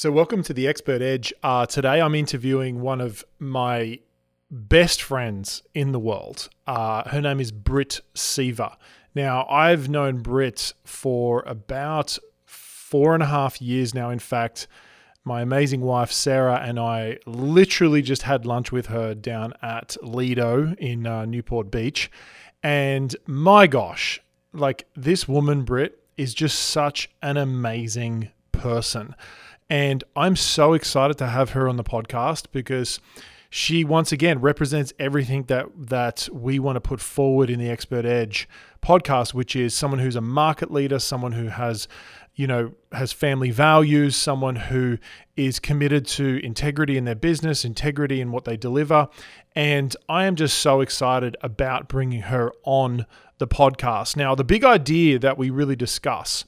[0.00, 1.30] So, welcome to the Expert Edge.
[1.42, 3.98] Uh, today, I'm interviewing one of my
[4.50, 6.48] best friends in the world.
[6.66, 8.78] Uh, her name is Britt Seaver.
[9.14, 12.16] Now, I've known Britt for about
[12.46, 14.08] four and a half years now.
[14.08, 14.68] In fact,
[15.22, 20.74] my amazing wife Sarah and I literally just had lunch with her down at Lido
[20.78, 22.10] in uh, Newport Beach.
[22.62, 24.18] And my gosh,
[24.54, 29.14] like this woman, Britt, is just such an amazing person.
[29.70, 32.98] And I'm so excited to have her on the podcast because
[33.50, 38.04] she once again represents everything that that we want to put forward in the Expert
[38.04, 38.48] Edge
[38.82, 41.86] podcast, which is someone who's a market leader, someone who has
[42.34, 44.98] you know has family values, someone who
[45.36, 49.08] is committed to integrity in their business, integrity in what they deliver,
[49.54, 53.06] and I am just so excited about bringing her on
[53.38, 54.16] the podcast.
[54.16, 56.44] Now, the big idea that we really discuss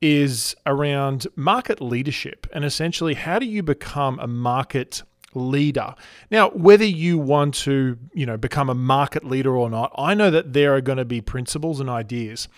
[0.00, 5.02] is around market leadership and essentially how do you become a market
[5.34, 5.94] leader.
[6.30, 10.30] Now, whether you want to, you know, become a market leader or not, I know
[10.30, 12.48] that there are going to be principles and ideas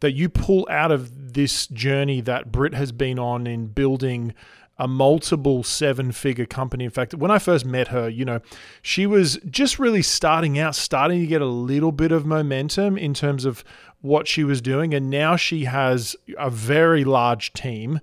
[0.00, 4.34] that you pull out of this journey that Britt has been on in building
[4.78, 6.84] a multiple seven figure company.
[6.84, 8.40] In fact, when I first met her, you know,
[8.80, 13.12] she was just really starting out, starting to get a little bit of momentum in
[13.12, 13.64] terms of
[14.00, 14.94] what she was doing.
[14.94, 18.00] And now she has a very large team.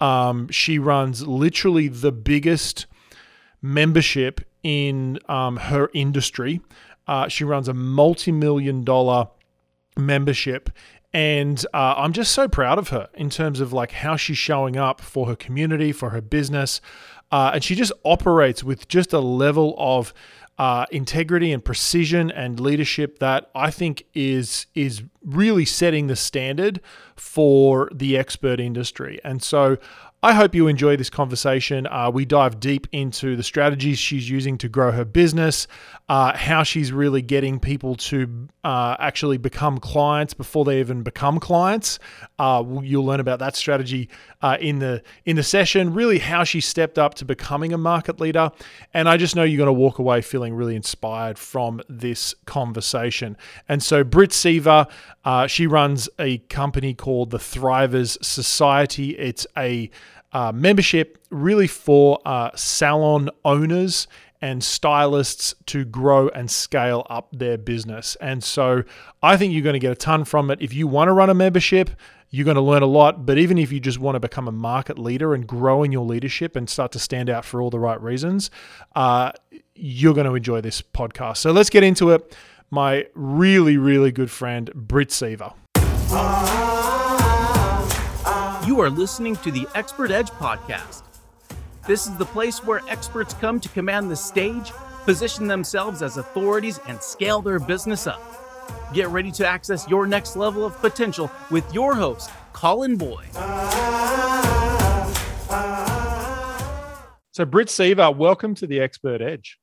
[0.00, 2.86] Um, she runs literally the biggest
[3.60, 6.60] membership in um, her industry.
[7.06, 9.28] Uh, she runs a multi million dollar
[9.96, 10.70] membership
[11.12, 14.76] and uh, I'm just so proud of her in terms of like how she's showing
[14.76, 16.80] up for her community, for her business,
[17.32, 20.12] uh, and she just operates with just a level of
[20.58, 26.80] uh, integrity and precision and leadership that I think is is really setting the standard
[27.14, 29.20] for the expert industry.
[29.22, 29.78] And so
[30.20, 31.86] I hope you enjoy this conversation.
[31.86, 35.68] Uh, we dive deep into the strategies she's using to grow her business,
[36.08, 41.38] uh, how she's really getting people to uh, actually become clients before they even become
[41.38, 42.00] clients.
[42.36, 44.08] Uh, you'll learn about that strategy
[44.42, 45.94] uh, in the in the session.
[45.94, 48.50] Really, how she stepped up to becoming a market leader,
[48.92, 53.36] and I just know you're going to walk away feeling really inspired from this conversation.
[53.68, 54.88] And so, Britt Seaver,
[55.24, 59.16] uh, she runs a company called the Thrivers Society.
[59.16, 59.90] It's a
[60.32, 64.06] uh, membership really for uh, salon owners
[64.40, 68.16] and stylists to grow and scale up their business.
[68.20, 68.84] And so
[69.22, 70.60] I think you're going to get a ton from it.
[70.62, 71.90] If you want to run a membership,
[72.30, 73.26] you're going to learn a lot.
[73.26, 76.04] But even if you just want to become a market leader and grow in your
[76.04, 78.50] leadership and start to stand out for all the right reasons,
[78.94, 79.32] uh,
[79.74, 81.38] you're going to enjoy this podcast.
[81.38, 82.36] So let's get into it.
[82.70, 85.52] My really, really good friend, Britt Seaver.
[88.68, 91.04] You are listening to the Expert Edge podcast.
[91.86, 94.72] This is the place where experts come to command the stage,
[95.06, 98.20] position themselves as authorities, and scale their business up.
[98.92, 103.32] Get ready to access your next level of potential with your host, Colin Boyd.
[107.30, 109.58] So, Britt Seaver, welcome to the Expert Edge.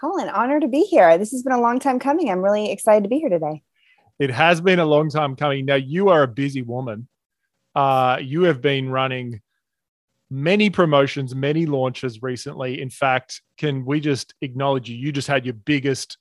[0.00, 1.18] Colin, honor to be here.
[1.18, 2.30] This has been a long time coming.
[2.30, 3.62] I'm really excited to be here today.
[4.18, 5.66] It has been a long time coming.
[5.66, 7.06] Now, you are a busy woman.
[7.74, 9.40] Uh, you have been running
[10.30, 12.80] many promotions, many launches recently.
[12.80, 14.96] In fact, can we just acknowledge you?
[14.96, 16.18] You just had your biggest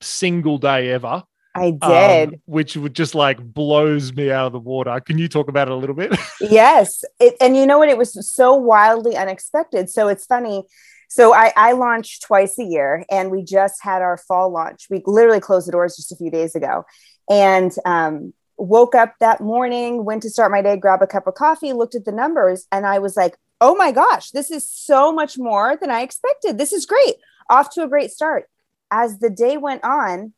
[0.00, 1.22] single day ever.
[1.54, 2.28] I did.
[2.30, 4.98] Um, which would just like blows me out of the water.
[5.00, 6.18] Can you talk about it a little bit?
[6.40, 7.04] yes.
[7.20, 7.88] It, and you know what?
[7.88, 9.88] It was so wildly unexpected.
[9.88, 10.64] So it's funny.
[11.08, 14.88] So I, I launch twice a year and we just had our fall launch.
[14.90, 16.84] We literally closed the doors just a few days ago.
[17.30, 21.34] And um, woke up that morning, went to start my day, grab a cup of
[21.34, 25.12] coffee, looked at the numbers, and I was like, oh my gosh, this is so
[25.12, 26.58] much more than I expected.
[26.58, 27.14] This is great.
[27.50, 28.48] Off to a great start.
[28.90, 30.32] As the day went on,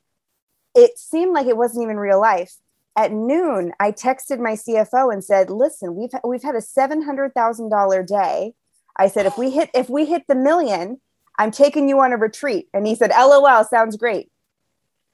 [0.74, 2.54] it seemed like it wasn't even real life.
[2.96, 7.34] At noon, I texted my CFO and said, "Listen, we've we've had a seven hundred
[7.34, 8.54] thousand dollar day."
[8.96, 11.00] I said, "If we hit if we hit the million,
[11.38, 14.30] I'm taking you on a retreat." And he said, "LOL, sounds great."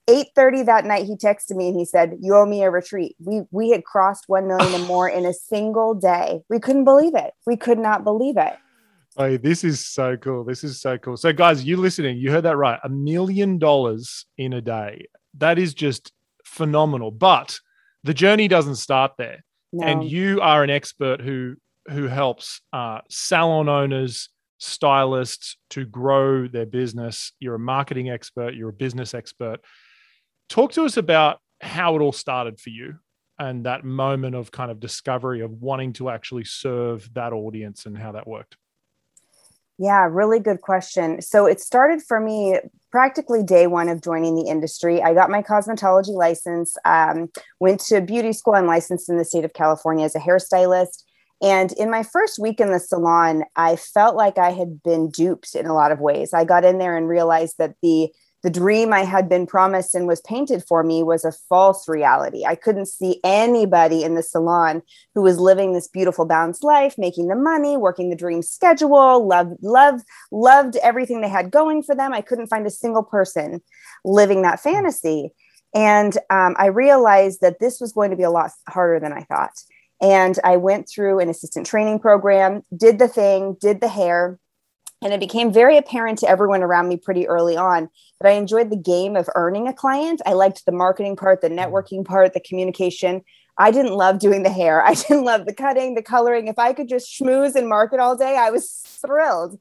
[0.08, 3.43] 8:30 that night he texted me and he said, "You owe me a retreat." We
[3.50, 6.43] we had crossed 1 million and more in a single day.
[6.49, 7.32] We couldn't believe it.
[7.46, 8.54] We could not believe it.
[9.16, 10.43] Oh, this is so cool.
[10.43, 11.16] This is so cool.
[11.16, 12.81] So guys, you listening, you heard that right.
[12.82, 15.06] A million dollars in a day.
[15.38, 16.12] That is just
[16.44, 17.10] phenomenal.
[17.10, 17.58] But
[18.05, 19.44] the journey doesn't start there.
[19.72, 19.87] No.
[19.87, 21.56] And you are an expert who
[21.90, 24.28] who helps uh, salon owners,
[24.58, 27.32] stylists to grow their business.
[27.40, 29.60] You're a marketing expert, you're a business expert
[30.49, 32.99] Talk to us about how it all started for you
[33.39, 37.97] and that moment of kind of discovery of wanting to actually serve that audience and
[37.97, 38.56] how that worked.
[39.79, 41.23] Yeah, really good question.
[41.23, 42.59] So it started for me
[42.91, 45.03] practically day one of joining the industry.
[45.03, 48.55] I got my cosmetology license, um, went to beauty school.
[48.55, 51.03] I'm licensed in the state of California as a hairstylist.
[51.43, 55.56] And in my first week in the salon, I felt like I had been duped
[55.56, 56.33] in a lot of ways.
[56.33, 58.12] I got in there and realized that the
[58.43, 62.44] the dream I had been promised and was painted for me was a false reality.
[62.44, 64.83] I couldn't see anybody in the salon
[65.15, 69.56] who was living this beautiful balanced life, making the money, working the dream schedule, loved,
[69.62, 72.12] loved, loved everything they had going for them.
[72.12, 73.62] I couldn't find a single person
[74.05, 75.33] living that fantasy.
[75.75, 79.23] And um, I realized that this was going to be a lot harder than I
[79.23, 79.53] thought.
[80.03, 84.39] And I went through an assistant training program, did the thing, did the hair,
[85.02, 87.90] and it became very apparent to everyone around me pretty early on
[88.20, 90.22] that I enjoyed the game of earning a client.
[90.25, 93.22] I liked the marketing part, the networking part, the communication.
[93.58, 94.82] I didn't love doing the hair.
[94.87, 96.46] I didn't love the cutting, the coloring.
[96.46, 99.58] If I could just schmooze and market all day, I was thrilled.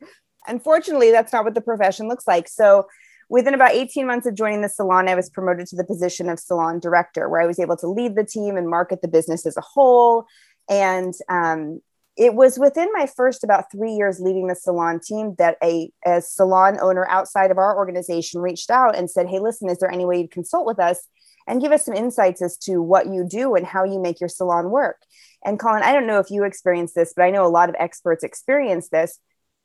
[0.48, 2.48] Unfortunately, that's not what the profession looks like.
[2.48, 2.88] So,
[3.30, 6.38] within about 18 months of joining the salon, I was promoted to the position of
[6.38, 9.56] salon director, where I was able to lead the team and market the business as
[9.56, 10.26] a whole.
[10.70, 11.82] And um,
[12.18, 16.22] it was within my first about three years leading the salon team that a, a
[16.22, 20.06] salon owner outside of our organization reached out and said, Hey, listen, is there any
[20.06, 21.08] way you'd consult with us
[21.48, 24.30] and give us some insights as to what you do and how you make your
[24.30, 24.98] salon work?
[25.44, 27.76] And Colin, I don't know if you experienced this, but I know a lot of
[27.80, 29.18] experts experience this.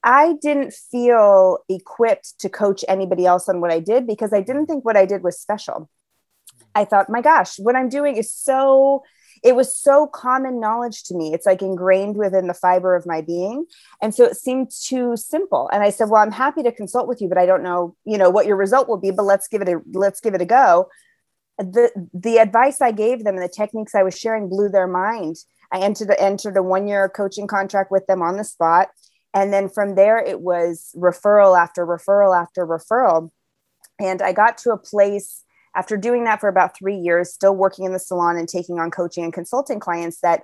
[0.03, 4.67] I didn't feel equipped to coach anybody else on what I did because I didn't
[4.67, 5.91] think what I did was special.
[6.75, 9.03] I thought, my gosh, what I'm doing is so
[9.43, 11.33] it was so common knowledge to me.
[11.33, 13.67] It's like ingrained within the fiber of my being.
[14.03, 15.69] And so it seemed too simple.
[15.73, 18.19] And I said, well, I'm happy to consult with you, but I don't know, you
[18.19, 20.47] know, what your result will be, but let's give it a, let's give it a
[20.47, 20.89] go.
[21.59, 25.37] The, the advice I gave them and the techniques I was sharing blew their mind.
[25.73, 28.89] I entered, entered a one year coaching contract with them on the spot.
[29.35, 33.31] And then from there, it was referral after referral after referral.
[33.99, 35.43] And I got to a place
[35.77, 38.91] after doing that for about three years, still working in the salon and taking on
[38.91, 40.43] coaching and consulting clients, that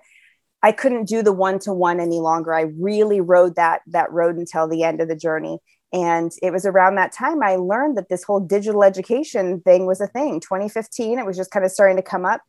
[0.63, 2.55] I couldn't do the one to one any longer.
[2.55, 5.59] I really rode that that road until the end of the journey.
[5.93, 10.01] And it was around that time I learned that this whole digital education thing was
[10.01, 10.41] a thing.
[10.41, 12.41] 2015, it was just kind of starting to come up.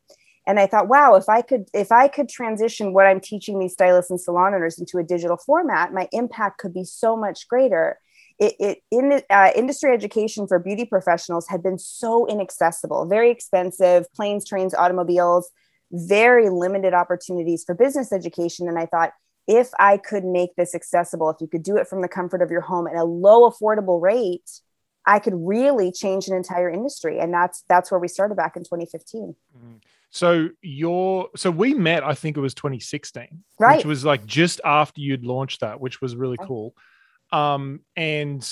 [0.45, 3.74] And I thought, wow, if I could if I could transition what I'm teaching these
[3.74, 7.97] stylists and salon owners into a digital format, my impact could be so much greater
[8.39, 14.06] it, it in uh, industry education for beauty professionals had been so inaccessible, very expensive,
[14.13, 15.51] planes, trains, automobiles,
[15.91, 18.68] very limited opportunities for business education.
[18.68, 19.12] And I thought,
[19.47, 22.50] if I could make this accessible, if you could do it from the comfort of
[22.50, 24.50] your home at a low affordable rate,
[25.06, 27.19] I could really change an entire industry.
[27.19, 29.36] And that's that's where we started back in 2015.
[29.57, 29.81] Mm.
[30.09, 33.77] So your so we met, I think it was 2016, right?
[33.77, 36.75] Which was like just after you'd launched that, which was really cool.
[37.33, 38.47] Um, and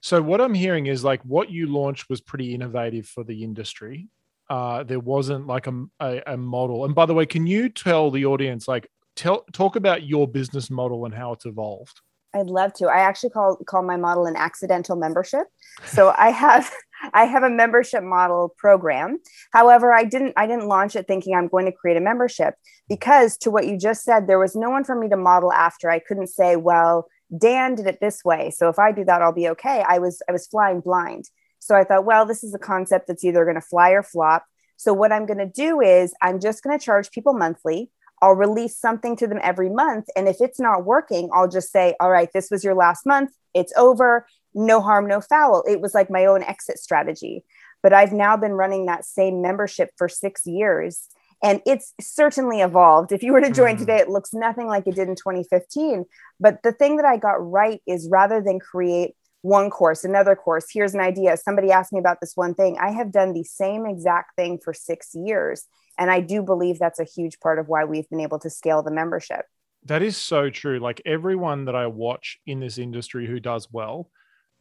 [0.00, 4.08] so what I'm hearing is like what you launched was pretty innovative for the industry.
[4.50, 6.84] Uh, there wasn't like a, a, a model.
[6.84, 10.70] And by the way, can you tell the audience like tell talk about your business
[10.70, 12.00] model and how it's evolved?
[12.34, 12.88] I'd love to.
[12.88, 15.46] I actually call call my model an accidental membership.
[15.86, 16.70] So I have
[17.12, 19.18] I have a membership model program.
[19.52, 22.54] However, I didn't I didn't launch it thinking I'm going to create a membership
[22.88, 25.90] because to what you just said, there was no one for me to model after.
[25.90, 27.06] I couldn't say, well,
[27.36, 28.50] Dan did it this way.
[28.50, 29.84] So if I do that, I'll be okay.
[29.86, 31.28] I was I was flying blind.
[31.58, 34.44] So I thought, well, this is a concept that's either going to fly or flop.
[34.76, 37.90] So what I'm going to do is I'm just going to charge people monthly.
[38.20, 40.06] I'll release something to them every month.
[40.16, 43.30] And if it's not working, I'll just say, all right, this was your last month.
[43.54, 44.26] It's over.
[44.54, 45.64] No harm, no foul.
[45.66, 47.44] It was like my own exit strategy.
[47.82, 51.08] But I've now been running that same membership for six years
[51.44, 53.12] and it's certainly evolved.
[53.12, 53.78] If you were to join mm.
[53.78, 56.06] today, it looks nothing like it did in 2015.
[56.40, 60.64] But the thing that I got right is rather than create one course, another course,
[60.72, 61.36] here's an idea.
[61.36, 62.78] Somebody asked me about this one thing.
[62.80, 65.66] I have done the same exact thing for six years.
[65.98, 68.82] And I do believe that's a huge part of why we've been able to scale
[68.82, 69.44] the membership.
[69.84, 70.78] That is so true.
[70.78, 74.10] Like everyone that I watch in this industry who does well,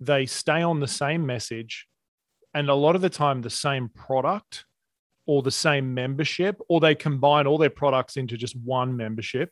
[0.02, 1.88] they stay on the same message
[2.54, 4.66] and a lot of the time the same product
[5.26, 9.52] or the same membership, or they combine all their products into just one membership.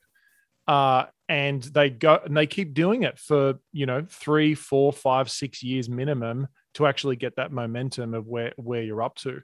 [0.68, 5.30] Uh, and they go and they keep doing it for you know three, four, five,
[5.32, 9.42] six years minimum to actually get that momentum of where where you're up to.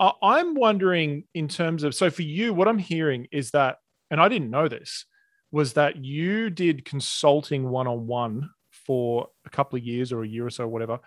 [0.00, 3.76] Uh, I'm wondering in terms of so for you, what I'm hearing is that,
[4.10, 5.04] and I didn't know this,
[5.50, 8.50] was that you did consulting one on one
[8.86, 10.98] for a couple of years or a year or so, whatever,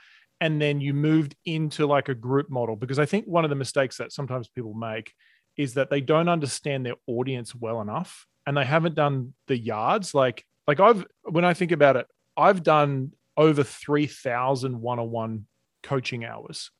[0.42, 3.56] and then you moved into like a group model because i think one of the
[3.56, 5.13] mistakes that sometimes people make
[5.58, 10.13] is that they don't understand their audience well enough and they haven't done the yards
[10.13, 12.06] like like i've when i think about it
[12.38, 15.46] I've done over 3,000 one on one
[15.84, 16.72] coaching hours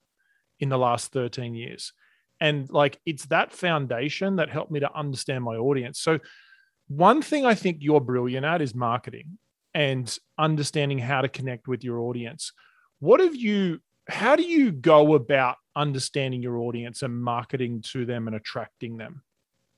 [0.60, 1.94] in the last 13 years.
[2.42, 6.00] And like it's that foundation that helped me to understand my audience.
[6.00, 6.20] So,
[6.88, 9.40] one thing I think you're brilliant at is marketing
[9.74, 12.52] and understanding how to connect with your audience.
[13.00, 18.28] What have you, how do you go about understanding your audience and marketing to them
[18.28, 19.22] and attracting them?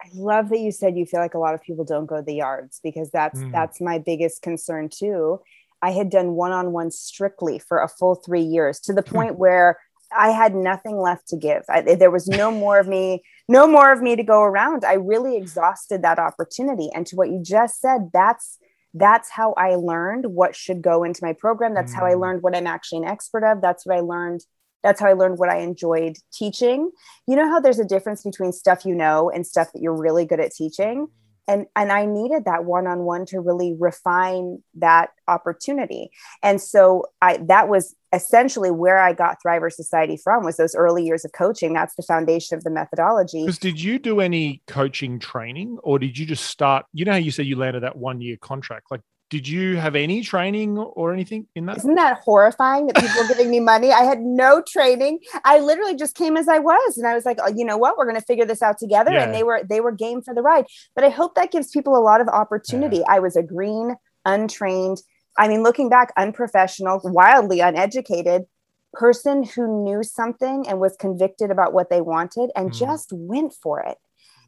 [0.01, 2.21] I love that you said you feel like a lot of people don't go to
[2.21, 3.51] the yards because that's mm.
[3.51, 5.39] that's my biggest concern too.
[5.81, 9.15] I had done one-on-one strictly for a full 3 years to the hmm.
[9.15, 9.79] point where
[10.15, 11.63] I had nothing left to give.
[11.69, 14.85] I, there was no more of me, no more of me to go around.
[14.85, 16.89] I really exhausted that opportunity.
[16.93, 18.57] And to what you just said, that's
[18.99, 21.73] that's how I learned what should go into my program.
[21.73, 21.95] That's mm.
[21.95, 22.21] how I mm.
[22.21, 23.61] learned what I'm actually an expert of.
[23.61, 24.41] That's what I learned.
[24.83, 26.91] That's how I learned what I enjoyed teaching.
[27.27, 30.25] You know how there's a difference between stuff you know and stuff that you're really
[30.25, 31.07] good at teaching
[31.47, 36.09] and and i needed that one-on-one to really refine that opportunity.
[36.43, 41.05] And so i that was essentially where i got thriver society from was those early
[41.05, 41.73] years of coaching.
[41.73, 43.43] That's the foundation of the methodology.
[43.43, 47.17] Because did you do any coaching training or did you just start you know how
[47.17, 51.13] you said you landed that one year contract like did you have any training or
[51.13, 51.77] anything in that?
[51.77, 53.91] Isn't that horrifying that people are giving me money?
[53.91, 55.19] I had no training.
[55.43, 57.97] I literally just came as I was, and I was like, oh, you know what?
[57.97, 59.11] We're going to figure this out together.
[59.11, 59.23] Yeah.
[59.23, 60.65] And they were they were game for the ride.
[60.95, 62.97] But I hope that gives people a lot of opportunity.
[62.97, 63.05] Yeah.
[63.09, 65.01] I was a green, untrained.
[65.37, 68.45] I mean, looking back, unprofessional, wildly uneducated
[68.93, 72.77] person who knew something and was convicted about what they wanted and mm.
[72.77, 73.97] just went for it.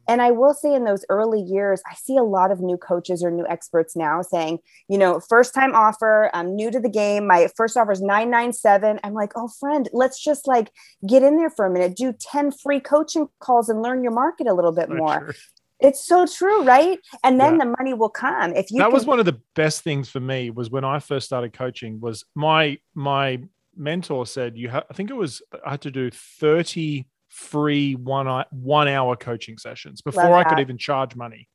[0.08, 3.22] And I will say in those early years, I see a lot of new coaches
[3.22, 7.26] or new experts now saying, you know, first time offer, I'm new to the game.
[7.26, 9.00] My first offer is 997.
[9.04, 10.70] I'm like, oh, friend, let's just like
[11.06, 14.46] get in there for a minute, do 10 free coaching calls and learn your market
[14.46, 15.34] a little bit oh, more.
[15.80, 16.98] It's so true, right?
[17.24, 17.64] And then yeah.
[17.64, 18.54] the money will come.
[18.54, 20.98] If you That can- was one of the best things for me was when I
[20.98, 23.40] first started coaching was my my
[23.76, 28.28] mentor said you have I think it was I had to do 30 free one
[28.28, 31.48] uh, one hour coaching sessions before I could even charge money.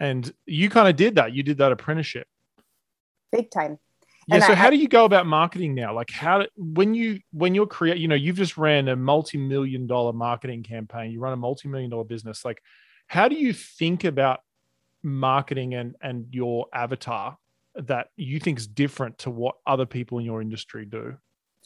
[0.00, 1.32] And you kind of did that.
[1.32, 2.26] You did that apprenticeship.
[3.30, 3.78] Big time.
[4.26, 4.36] Yeah.
[4.36, 5.94] And so I, how do you go about marketing now?
[5.94, 10.12] Like how when you when you're create, you know, you've just ran a multi-million dollar
[10.12, 12.44] marketing campaign, you run a multi-million dollar business.
[12.44, 12.62] Like,
[13.06, 14.40] how do you think about
[15.02, 17.36] marketing and and your avatar
[17.74, 21.16] that you think is different to what other people in your industry do?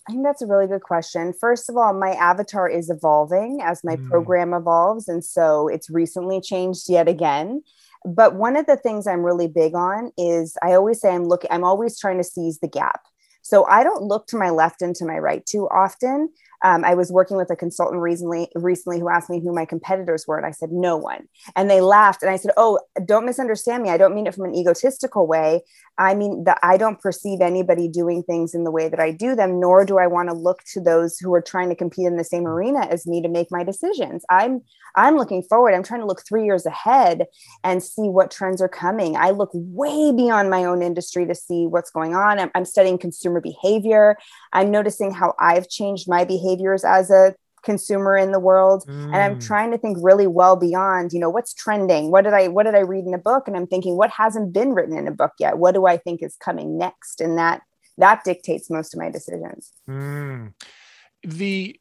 [0.09, 1.35] I think that's a really good question.
[1.39, 4.09] First of all, my avatar is evolving as my mm.
[4.09, 5.07] program evolves.
[5.07, 7.63] And so it's recently changed yet again.
[8.07, 11.51] But one of the things I'm really big on is I always say I'm looking,
[11.53, 13.03] I'm always trying to seize the gap.
[13.43, 16.31] So I don't look to my left and to my right too often.
[16.65, 20.25] Um, I was working with a consultant recently, recently who asked me who my competitors
[20.27, 21.29] were, and I said no one.
[21.57, 23.91] And they laughed, and I said, "Oh, don't misunderstand me.
[23.91, 25.63] I don't mean it from an egotistical way.
[25.99, 29.35] I mean that I don't perceive anybody doing things in the way that I do
[29.35, 32.17] them, nor do I want to look to those who are trying to compete in
[32.17, 34.25] the same arena as me to make my decisions.
[34.31, 34.63] I'm
[34.95, 35.75] I'm looking forward.
[35.75, 37.27] I'm trying to look three years ahead
[37.63, 39.17] and see what trends are coming.
[39.17, 42.39] I look way beyond my own industry to see what's going on.
[42.39, 44.17] I'm, I'm studying consumer behavior.
[44.53, 49.05] I'm noticing how I've changed my behaviors as a consumer in the world mm.
[49.05, 49.47] and i'm mm.
[49.47, 52.75] trying to think really well beyond you know what's trending what did i what did
[52.75, 55.33] i read in a book and i'm thinking what hasn't been written in a book
[55.39, 57.63] yet what do i think is coming next and that
[57.97, 60.53] that dictates most of my decisions mm.
[61.23, 61.79] the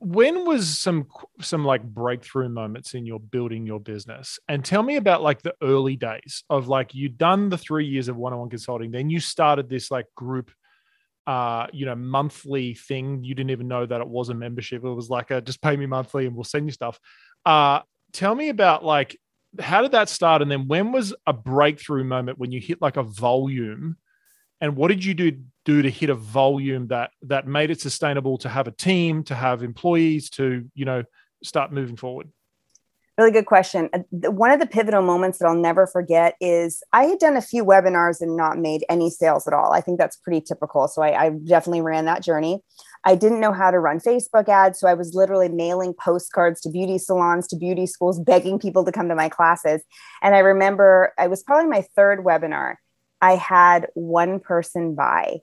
[0.00, 1.06] when was some
[1.40, 5.54] some like breakthrough moments in your building your business and tell me about like the
[5.62, 9.68] early days of like you'd done the three years of one-on-one consulting then you started
[9.68, 10.50] this like group
[11.28, 13.22] uh you know monthly thing.
[13.22, 14.82] You didn't even know that it was a membership.
[14.82, 16.98] It was like a just pay me monthly and we'll send you stuff.
[17.44, 17.80] Uh
[18.12, 19.16] tell me about like
[19.60, 20.40] how did that start?
[20.40, 23.98] And then when was a breakthrough moment when you hit like a volume?
[24.60, 28.38] And what did you do do to hit a volume that that made it sustainable
[28.38, 31.04] to have a team to have employees to you know
[31.44, 32.30] start moving forward
[33.18, 37.04] really good question uh, one of the pivotal moments that i'll never forget is i
[37.04, 40.16] had done a few webinars and not made any sales at all i think that's
[40.16, 42.62] pretty typical so I, I definitely ran that journey
[43.04, 44.80] I didn't know how to run Facebook ads.
[44.80, 48.92] So I was literally mailing postcards to beauty salons, to beauty schools, begging people to
[48.92, 49.82] come to my classes.
[50.22, 52.74] And I remember I was probably my third webinar.
[53.20, 55.38] I had one person buy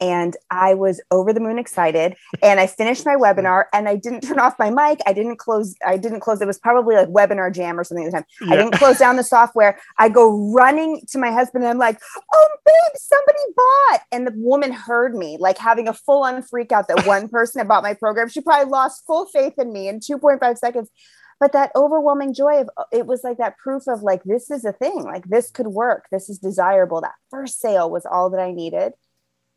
[0.00, 2.16] and I was over the moon excited.
[2.42, 5.00] And I finished my webinar and I didn't turn off my mic.
[5.06, 8.18] I didn't close, I didn't close, it was probably like WebinarJam or something at the
[8.18, 8.24] time.
[8.40, 8.54] Yeah.
[8.54, 9.78] I didn't close down the software.
[9.98, 11.98] I go running to my husband and I'm like,
[12.32, 14.00] oh, babe, somebody bought.
[14.10, 17.60] And the woman heard me like having a full on freak out that one person
[17.60, 18.28] had bought my program.
[18.28, 20.90] She probably lost full faith in me in 2.5 seconds.
[21.38, 24.64] but that overwhelming joy of uh, it was like that proof of like this is
[24.64, 28.40] a thing like this could work this is desirable that first sale was all that
[28.40, 28.92] i needed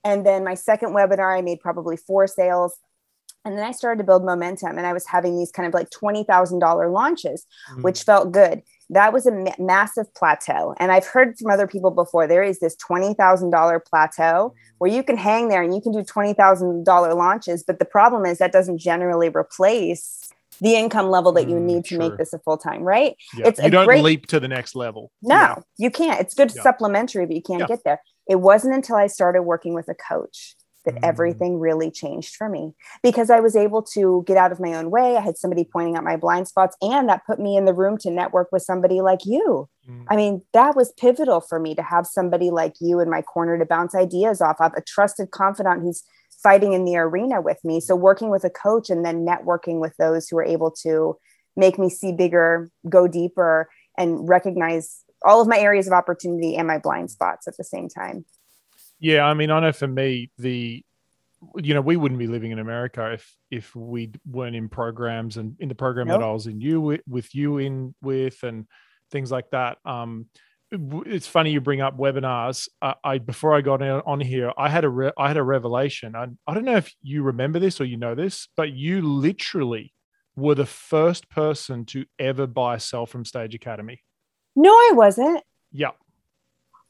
[0.03, 2.77] and then my second webinar i made probably four sales
[3.45, 5.89] and then I started to build momentum and I was having these kind of like
[5.89, 7.81] $20,000 launches, mm.
[7.81, 8.61] which felt good.
[8.89, 10.75] That was a ma- massive plateau.
[10.79, 15.17] And I've heard from other people before there is this $20,000 plateau where you can
[15.17, 17.63] hang there and you can do $20,000 launches.
[17.63, 20.29] But the problem is that doesn't generally replace
[20.61, 23.15] the income level that you mm, need to make this a full time, right?
[23.35, 23.47] Yeah.
[23.47, 24.03] It's you don't great...
[24.03, 25.11] leap to the next level.
[25.21, 25.55] No, yeah.
[25.77, 26.21] you can't.
[26.21, 26.61] It's good yeah.
[26.61, 27.99] supplementary, but you can't get there.
[28.27, 30.99] It wasn't until I started working with a coach that mm.
[31.03, 34.91] everything really changed for me because I was able to get out of my own
[34.91, 35.15] way.
[35.15, 37.97] I had somebody pointing out my blind spots, and that put me in the room
[37.99, 39.69] to network with somebody like you.
[39.89, 40.05] Mm.
[40.09, 43.57] I mean, that was pivotal for me to have somebody like you in my corner
[43.57, 46.03] to bounce ideas off of, a trusted confidant who's
[46.41, 47.79] fighting in the arena with me.
[47.79, 51.17] So, working with a coach and then networking with those who are able to
[51.55, 56.67] make me see bigger, go deeper, and recognize all of my areas of opportunity and
[56.67, 58.25] my blind spots at the same time.
[58.99, 60.83] Yeah, I mean, I know for me, the
[61.57, 65.55] you know, we wouldn't be living in America if if we weren't in programs and
[65.59, 66.19] in the program nope.
[66.19, 68.65] that I was in you with, with you in with and
[69.11, 69.77] things like that.
[69.85, 70.27] Um,
[70.71, 72.67] it's funny you bring up webinars.
[72.81, 76.15] I, I before I got on here, I had a re, I had a revelation.
[76.15, 79.93] I, I don't know if you remember this or you know this, but you literally
[80.35, 84.01] were the first person to ever buy a Sell from Stage Academy.
[84.55, 85.43] No, I wasn't.
[85.71, 85.91] Yeah.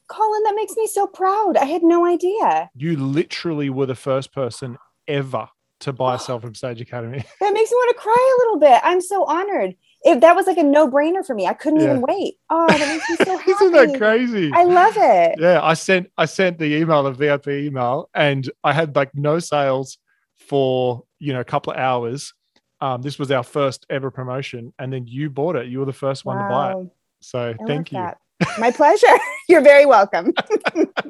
[0.08, 1.56] Colin, that makes me so proud.
[1.56, 2.70] I had no idea.
[2.76, 4.76] You literally were the first person
[5.08, 5.48] ever
[5.80, 7.24] to buy a Sell from Stage Academy.
[7.40, 8.80] That makes me want to cry a little bit.
[8.82, 9.74] I'm so honored.
[10.02, 11.46] If that was like a no-brainer for me.
[11.46, 11.86] I couldn't yeah.
[11.86, 12.34] even wait.
[12.50, 13.50] Oh, that makes me so happy.
[13.64, 14.50] Isn't that crazy?
[14.52, 15.36] I love it.
[15.38, 19.38] Yeah, I sent I sent the email, the VIP email, and I had like no
[19.38, 19.96] sales
[20.36, 22.34] for you know a couple of hours.
[22.82, 25.68] Um, this was our first ever promotion, and then you bought it.
[25.68, 26.42] You were the first one wow.
[26.42, 26.88] to buy it.
[27.24, 27.98] So I thank you.
[27.98, 28.18] That.
[28.58, 29.06] My pleasure.
[29.48, 30.32] You're very welcome.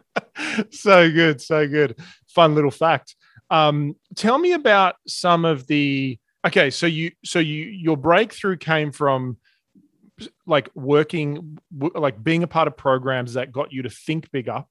[0.70, 1.98] so good, so good.
[2.28, 3.16] Fun little fact.
[3.50, 6.70] Um, tell me about some of the okay.
[6.70, 9.38] So you, so you, your breakthrough came from
[10.46, 14.64] like working, like being a part of programs that got you to think bigger,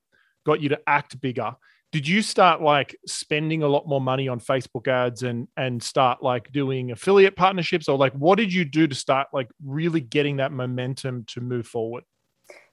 [0.46, 1.56] got you to act bigger.
[1.94, 6.24] Did you start like spending a lot more money on Facebook ads and and start
[6.24, 10.38] like doing affiliate partnerships or like what did you do to start like really getting
[10.38, 12.04] that momentum to move forward?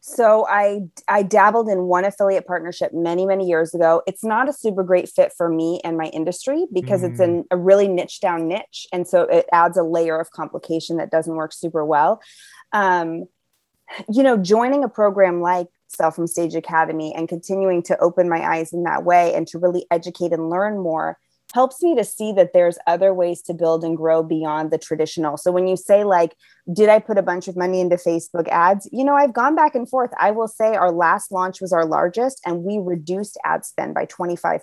[0.01, 4.01] So I I dabbled in one affiliate partnership many many years ago.
[4.07, 7.11] It's not a super great fit for me and my industry because mm.
[7.11, 10.97] it's in a really niche down niche, and so it adds a layer of complication
[10.97, 12.23] that doesn't work super well.
[12.73, 13.27] Um,
[14.11, 18.41] you know, joining a program like Sell from Stage Academy and continuing to open my
[18.41, 21.19] eyes in that way and to really educate and learn more
[21.53, 25.37] helps me to see that there's other ways to build and grow beyond the traditional.
[25.37, 26.37] So when you say like
[26.73, 28.89] did I put a bunch of money into Facebook ads?
[28.93, 30.11] You know, I've gone back and forth.
[30.19, 34.07] I will say our last launch was our largest and we reduced ad spend by
[34.07, 34.61] 25%.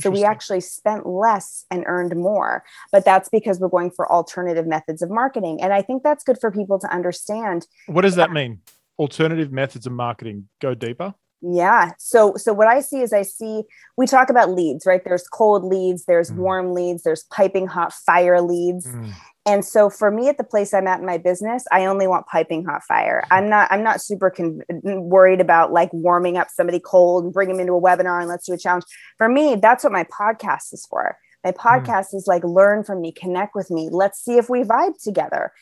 [0.00, 2.64] So we actually spent less and earned more.
[2.90, 5.60] But that's because we're going for alternative methods of marketing.
[5.62, 7.66] And I think that's good for people to understand.
[7.86, 8.60] What does that mean?
[8.98, 10.48] Alternative methods of marketing.
[10.60, 11.14] Go deeper.
[11.46, 11.90] Yeah.
[11.98, 13.64] So so what I see is I see
[13.98, 15.04] we talk about leads, right?
[15.04, 16.36] There's cold leads, there's mm.
[16.36, 18.86] warm leads, there's piping hot fire leads.
[18.86, 19.12] Mm.
[19.46, 22.26] And so for me at the place I'm at in my business, I only want
[22.26, 23.24] piping hot fire.
[23.30, 27.50] I'm not I'm not super con- worried about like warming up somebody cold and bring
[27.50, 28.84] them into a webinar and let's do a challenge.
[29.18, 31.18] For me, that's what my podcast is for.
[31.44, 31.58] My hmm.
[31.58, 32.14] podcast mm.
[32.14, 33.88] is like learn from me, connect with me.
[33.92, 35.52] Let's see if we vibe together.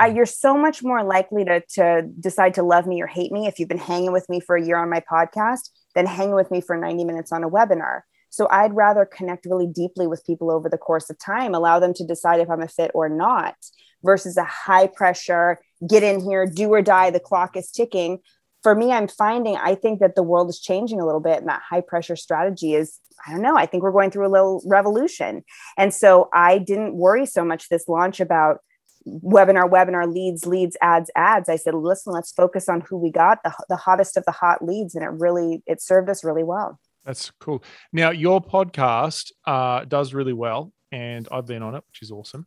[0.00, 3.46] I, you're so much more likely to, to decide to love me or hate me
[3.46, 6.50] if you've been hanging with me for a year on my podcast than hanging with
[6.50, 8.00] me for 90 minutes on a webinar.
[8.30, 11.92] So I'd rather connect really deeply with people over the course of time, allow them
[11.94, 13.54] to decide if I'm a fit or not,
[14.02, 18.20] versus a high pressure, get in here, do or die, the clock is ticking.
[18.62, 21.48] For me, I'm finding I think that the world is changing a little bit, and
[21.48, 23.56] that high pressure strategy is I don't know.
[23.56, 25.44] I think we're going through a little revolution.
[25.78, 28.58] And so I didn't worry so much this launch about
[29.06, 31.48] webinar, webinar, leads, leads, ads, ads.
[31.48, 34.64] I said, listen, let's focus on who we got, the, the hottest of the hot
[34.64, 34.94] leads.
[34.94, 36.78] And it really, it served us really well.
[37.04, 37.62] That's cool.
[37.92, 42.46] Now, your podcast uh, does really well, and I've been on it, which is awesome.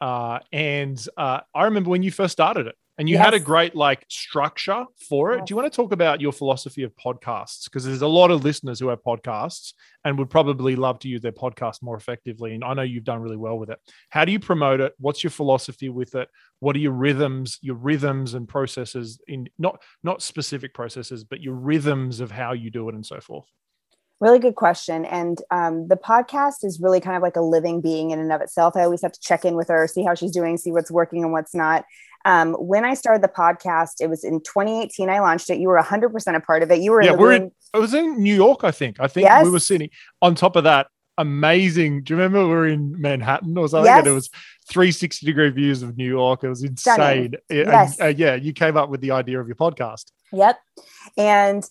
[0.00, 3.24] Uh, and uh, I remember when you first started it, and you yes.
[3.24, 5.38] had a great like structure for it.
[5.38, 5.46] Yes.
[5.46, 7.64] Do you want to talk about your philosophy of podcasts?
[7.64, 11.20] Because there's a lot of listeners who have podcasts and would probably love to use
[11.20, 12.54] their podcast more effectively.
[12.54, 13.78] And I know you've done really well with it.
[14.08, 14.94] How do you promote it?
[14.98, 16.28] What's your philosophy with it?
[16.60, 21.54] What are your rhythms, your rhythms and processes in not not specific processes, but your
[21.54, 23.46] rhythms of how you do it and so forth?
[24.18, 25.04] Really good question.
[25.04, 28.40] And um, the podcast is really kind of like a living being in and of
[28.40, 28.74] itself.
[28.74, 31.22] I always have to check in with her, see how she's doing, see what's working
[31.22, 31.84] and what's not.
[32.26, 35.08] Um, when I started the podcast, it was in 2018.
[35.08, 35.58] I launched it.
[35.58, 36.80] You were 100% a part of it.
[36.80, 38.98] You were yeah, in we're in, I was in New York, I think.
[38.98, 39.44] I think Yes.
[39.44, 42.02] we were sitting on top of that amazing.
[42.02, 43.86] Do you remember we were in Manhattan or something?
[43.86, 44.00] Yes.
[44.00, 44.28] And it was
[44.70, 46.42] 360 degree views of New York.
[46.44, 47.34] It was insane.
[47.48, 48.00] It- and, Yes.
[48.00, 50.06] uh, yeah, you came up with the idea of your podcast.
[50.32, 50.58] Yep.
[51.16, 51.64] And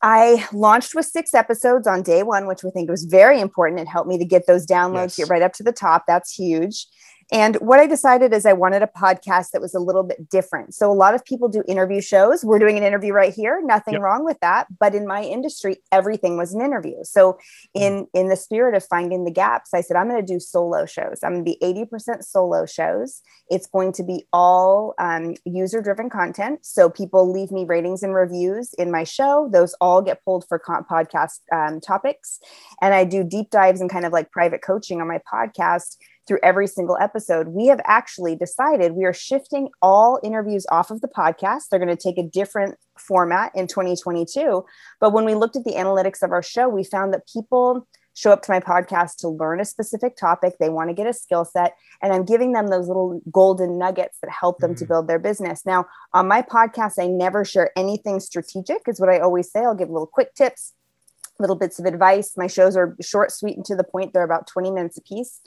[0.00, 3.80] I launched with six episodes on day one, which we think was very important.
[3.80, 5.28] It helped me to get those downloads, Yes.
[5.28, 6.04] get right up to the top.
[6.08, 6.86] That's huge.
[7.32, 10.74] And what I decided is I wanted a podcast that was a little bit different.
[10.74, 12.44] So a lot of people do interview shows.
[12.44, 13.62] We're doing an interview right here.
[13.64, 14.02] Nothing Yep.
[14.02, 14.66] wrong with that.
[14.78, 16.96] But in my industry, everything was an interview.
[17.04, 17.38] So
[17.74, 17.80] Mm.
[17.82, 20.84] in in the spirit of finding the gaps, I said I'm going to do solo
[20.84, 21.20] shows.
[21.22, 23.22] I'm going to be 80% solo shows.
[23.48, 26.60] It's going to be all um, user driven content.
[26.66, 29.48] So people leave me ratings and reviews in my show.
[29.50, 32.40] Those all get pulled for con- podcast um, topics.
[32.82, 36.38] And I do deep dives and kind of like private coaching on my podcast through
[36.42, 37.48] every single episode.
[37.48, 41.68] We have actually decided we are shifting all interviews off of the podcast.
[41.70, 44.64] They're going to take a different format in 2022.
[45.00, 48.30] But when we looked at the analytics of our show, we found that people show
[48.30, 50.54] up to my podcast to learn a specific topic.
[50.60, 54.18] They want to get a skill set, and I'm giving them those little golden nuggets
[54.20, 54.88] that help them to Mhm.
[54.88, 55.64] build their business.
[55.64, 59.60] Now, on my podcast, I never share anything strategic, is what I always say.
[59.60, 60.74] I'll give little quick tips,
[61.38, 62.36] little bits of advice.
[62.36, 64.12] My shows are short, sweet, and to the point.
[64.12, 65.40] They're about 20 minutes a piece.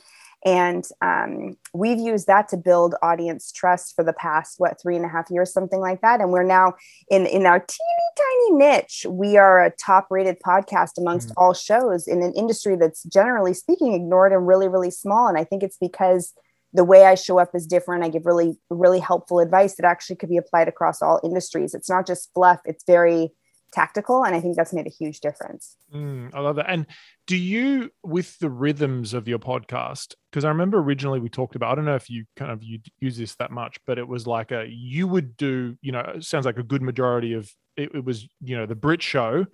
[0.46, 5.04] And um, we've used that to build audience trust for the past, what, three and
[5.04, 6.22] a half years, something like that.
[6.22, 6.76] And we're now
[7.10, 9.06] in, in our teeny tiny niche.
[9.10, 11.34] We are a top rated podcast amongst Mhm.
[11.38, 15.28] all shows in an industry that's generally speaking ignored and really, really small.
[15.28, 16.34] And I think it's because
[16.74, 18.04] the way I show up is different.
[18.04, 21.74] I give really, really helpful advice that actually could be applied across all industries.
[21.74, 23.32] It's not just fluff, it's very
[23.72, 24.24] tactical.
[24.24, 25.76] And I think that's made a huge difference.
[25.94, 26.70] Mm, I love that.
[26.70, 26.86] And
[27.28, 31.72] do you, with the rhythms of your podcast, because I remember originally we talked about,
[31.72, 34.26] I don't know if you kind of you use this that much, but it was
[34.28, 38.06] like a, you would do, you know, sounds like a good majority of it, it
[38.06, 39.46] was, you know, the Britt show,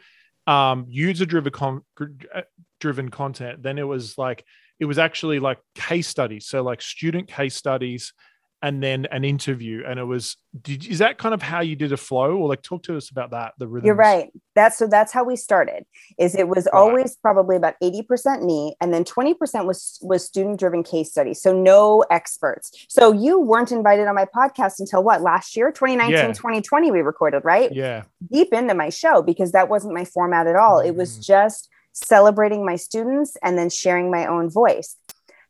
[0.48, 2.42] um, user driven con- uh,
[2.80, 3.64] driven content.
[3.64, 4.44] Then it was like,
[4.80, 6.48] it was actually like case studies.
[6.48, 8.14] So like student case studies
[8.62, 9.84] and then an interview.
[9.88, 12.62] And it was, did, is that kind of how you did a flow or like
[12.62, 13.54] talk to us about that?
[13.58, 13.88] The rhythms.
[13.88, 14.30] You're right.
[14.56, 15.86] That's so that's how we started.
[16.20, 16.80] Is it was Right.
[16.80, 21.42] always probably about 80% me and then 20% was was student driven case studies.
[21.42, 22.72] So no experts.
[22.90, 25.22] So you weren't invited on my podcast until what?
[25.22, 26.34] Last year, 2019, Yeah.
[26.34, 27.72] 2020 we recorded, right?
[27.72, 28.04] Yeah.
[28.32, 30.80] Deep into my show because that wasn't my format at all.
[30.80, 31.24] It was Mhm.
[31.24, 34.96] just celebrating my students and then sharing my own voice.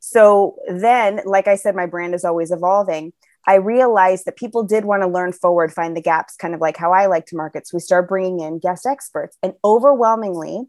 [0.01, 3.13] So then, like I said, my brand is always evolving.
[3.47, 6.75] I realized that people did want to learn forward, find the gaps, kind of like
[6.75, 7.67] how I like to market.
[7.67, 10.63] So we started bringing in guest experts, and overwhelmingly,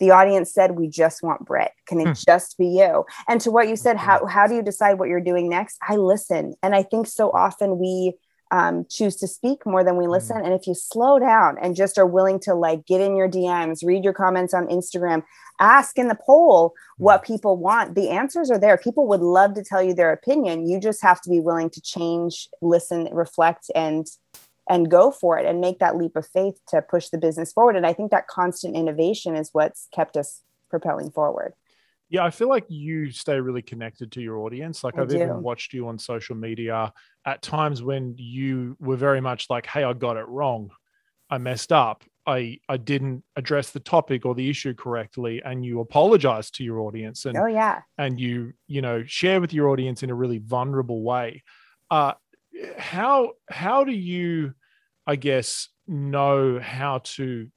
[0.00, 1.72] the audience said, "We just want Britt.
[1.86, 2.12] Can it Hmm.
[2.28, 5.20] just be you?" And to what you said, how how do you decide what you're
[5.20, 5.78] doing next?
[5.88, 8.18] I listen, and I think so often we
[8.54, 10.36] um, choose to speak more than we listen.
[10.36, 13.84] And if you slow down and just are willing to like get in your DMs,
[13.84, 15.24] read your comments on Instagram,
[15.58, 18.78] ask in the poll what people want, the answers are there.
[18.78, 20.68] People would love to tell you their opinion.
[20.68, 24.06] You just have to be willing to change, listen, reflect, and
[24.70, 27.76] and go for it and make that leap of faith to push the business forward.
[27.76, 30.40] And I think that constant innovation is what's kept us
[30.70, 31.54] propelling forward.
[32.10, 34.84] Yeah, I feel like you stay really connected to your audience.
[34.84, 35.12] Like I I've do.
[35.12, 36.92] even watched you on social media
[37.24, 40.70] at times when you were very much like, "Hey, I got it wrong.
[41.30, 42.04] I messed up.
[42.26, 46.80] I I didn't address the topic or the issue correctly," and you apologize to your
[46.80, 47.82] audience and Oh yeah.
[47.98, 51.42] and you you know share with your audience in a really vulnerable way.
[51.90, 52.14] Uh,
[52.78, 54.54] how how do you,
[55.06, 57.50] I guess, know how to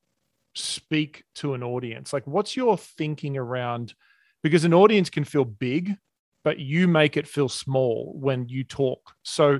[0.55, 2.13] speak to an audience?
[2.13, 3.93] Like, what's your thinking around?
[4.47, 5.95] Because an audience can feel big,
[6.43, 9.13] but you make it feel small when you talk.
[9.23, 9.59] So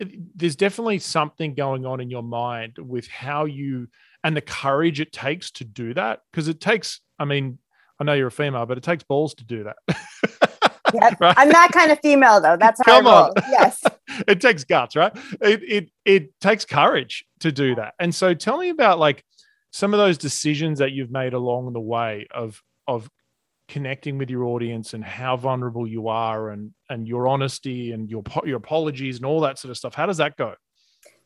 [0.00, 3.88] eh, there's definitely something going on in your mind with how you
[4.24, 6.20] and the courage it takes to do that.
[6.32, 7.58] Because it takes, I mean,
[8.00, 9.76] I know you're a female, but it takes balls to do that.
[10.94, 11.20] Yep.
[11.20, 11.34] Right?
[11.36, 12.56] I'm that kind of female though.
[12.56, 13.32] That's how Come I on.
[13.50, 13.82] Yes.
[14.26, 15.12] it takes guts, right?
[15.40, 17.92] It, it it takes courage to do that.
[17.98, 19.22] And so tell me about like
[19.70, 23.10] some of those decisions that you've made along the way of of
[23.68, 28.22] connecting with your audience and how vulnerable you are and and your honesty and your
[28.44, 29.94] your apologies and all that sort of stuff.
[29.94, 30.54] How does that go?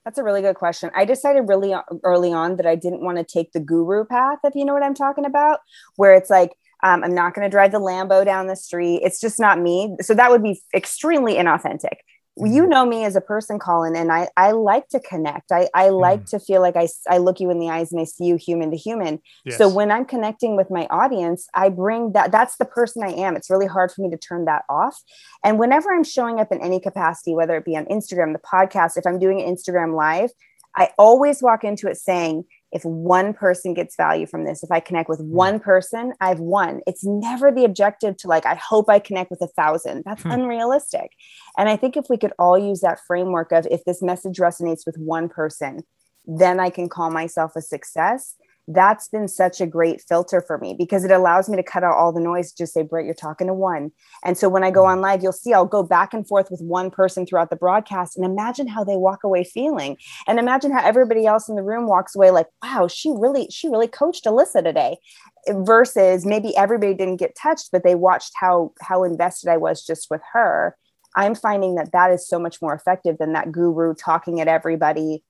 [0.05, 0.91] That's a really good question.
[0.97, 4.55] I decided really early on that I didn't want to take the guru path, if
[4.55, 5.61] you know what I'm talking about,
[5.95, 6.51] where it's like,
[6.83, 9.03] um, I'm not going to drive the Lambo down the street.
[9.05, 9.95] It's just not me.
[10.01, 11.99] So that would be extremely inauthentic.
[12.37, 15.53] You know me as a person colin and i i like to connect.
[15.53, 16.31] I i like mm.
[16.31, 18.71] to feel like i i look you in the eyes and i see you human
[18.71, 19.21] to human.
[19.45, 19.59] Yes.
[19.59, 23.37] so when i'm connecting with my audience i bring that that's the person i am.
[23.37, 24.99] It's really hard for me to turn that off.
[25.45, 28.97] And whenever i'm showing up in any capacity whether it be on instagram the podcast
[28.97, 30.31] if i'm doing an instagram live
[30.77, 34.81] i always walk into it saying if one person gets value from this, if I
[34.81, 35.33] connect with hmm.
[35.33, 36.81] one person, I've won.
[36.87, 40.03] It's never the objective to like, I hope I connect with a thousand.
[40.05, 40.31] That's hmm.
[40.31, 41.13] unrealistic.
[41.59, 44.87] And I think if we could all use that framework of if this message resonates
[44.87, 45.85] with one person,
[46.25, 48.37] then I can call myself a success
[48.69, 51.95] that's been such a great filter for me because it allows me to cut out
[51.95, 52.53] all the noise.
[52.53, 53.91] Just say Britt you're talking to one.
[54.25, 54.93] And so when i go mm-hmm.
[54.93, 58.17] on live you'll see i'll go back and forth with one person throughout the broadcast
[58.17, 59.97] and imagine how they walk away feeling.
[60.27, 63.69] And imagine how everybody else in the room walks away like wow she really she
[63.69, 64.97] really coached alyssa today
[65.49, 70.09] versus maybe everybody didn't get touched but they watched how how invested i was just
[70.11, 70.77] with her.
[71.15, 75.23] I'm finding that that is so much more effective than that guru talking at everybody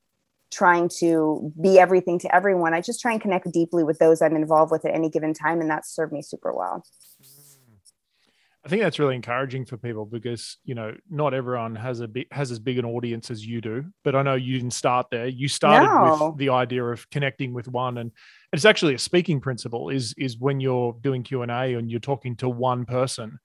[0.52, 2.74] trying to be everything to everyone.
[2.74, 5.60] I just try and connect deeply with those I'm involved with at any given time,
[5.60, 6.84] and that's served me super well.
[8.64, 12.26] I think that's really encouraging for people because you know not everyone has a big,
[12.30, 13.86] has as big an audience as you do.
[14.04, 15.26] But I know you didn't start there.
[15.26, 16.28] You started no.
[16.28, 18.12] with the idea of connecting with one, and
[18.52, 19.88] it's actually a speaking principle.
[19.88, 23.40] Is is when you're doing Q and A and you're talking to one person,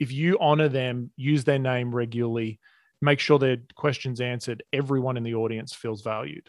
[0.00, 2.58] if you honor them, use their name regularly,
[3.02, 6.48] make sure their questions answered, everyone in the audience feels valued.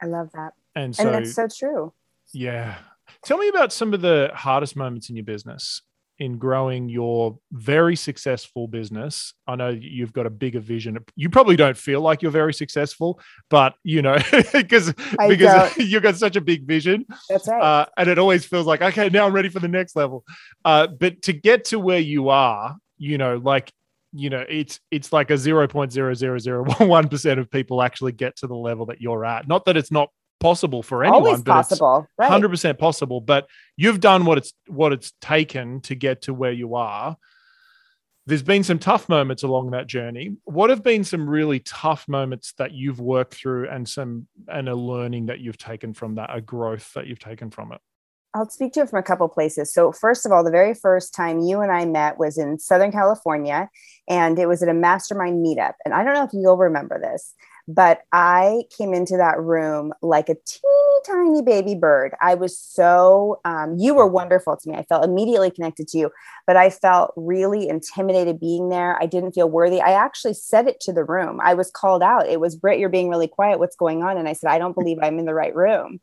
[0.00, 0.52] I love that.
[0.76, 1.92] And so and that's so true.
[2.32, 2.76] Yeah.
[3.24, 5.82] Tell me about some of the hardest moments in your business
[6.18, 9.34] in growing your very successful business.
[9.48, 10.98] I know you've got a bigger vision.
[11.16, 13.18] You probably don't feel like you're very successful,
[13.50, 14.16] but you know,
[14.52, 14.92] because
[15.26, 17.04] because you've got such a big vision.
[17.28, 17.60] That's right.
[17.60, 20.24] Uh, and it always feels like, okay, now I'm ready for the next level.
[20.64, 23.72] Uh, but to get to where you are, you know, like
[24.14, 29.00] you know it's it's like a 0.0001% of people actually get to the level that
[29.00, 29.48] you're at.
[29.48, 32.30] Not that it's not possible for anyone Always but possible right.
[32.30, 33.46] 100% possible but
[33.76, 37.16] you've done what it's what it's taken to get to where you are.
[38.26, 40.36] There's been some tough moments along that journey.
[40.44, 44.74] What have been some really tough moments that you've worked through and some and a
[44.74, 47.80] learning that you've taken from that a growth that you've taken from it
[48.34, 49.72] I'll speak to it from a couple places.
[49.72, 52.90] So, first of all, the very first time you and I met was in Southern
[52.90, 53.70] California,
[54.08, 55.74] and it was at a mastermind meetup.
[55.84, 57.32] And I don't know if you'll remember this,
[57.68, 62.14] but I came into that room like a teeny tiny baby bird.
[62.20, 64.76] I was so, um, you were wonderful to me.
[64.76, 66.10] I felt immediately connected to you,
[66.46, 69.00] but I felt really intimidated being there.
[69.00, 69.80] I didn't feel worthy.
[69.80, 71.40] I actually said it to the room.
[71.42, 72.28] I was called out.
[72.28, 73.58] It was Britt, you're being really quiet.
[73.58, 74.16] What's going on?
[74.16, 76.00] And I said, I don't believe I'm in the right room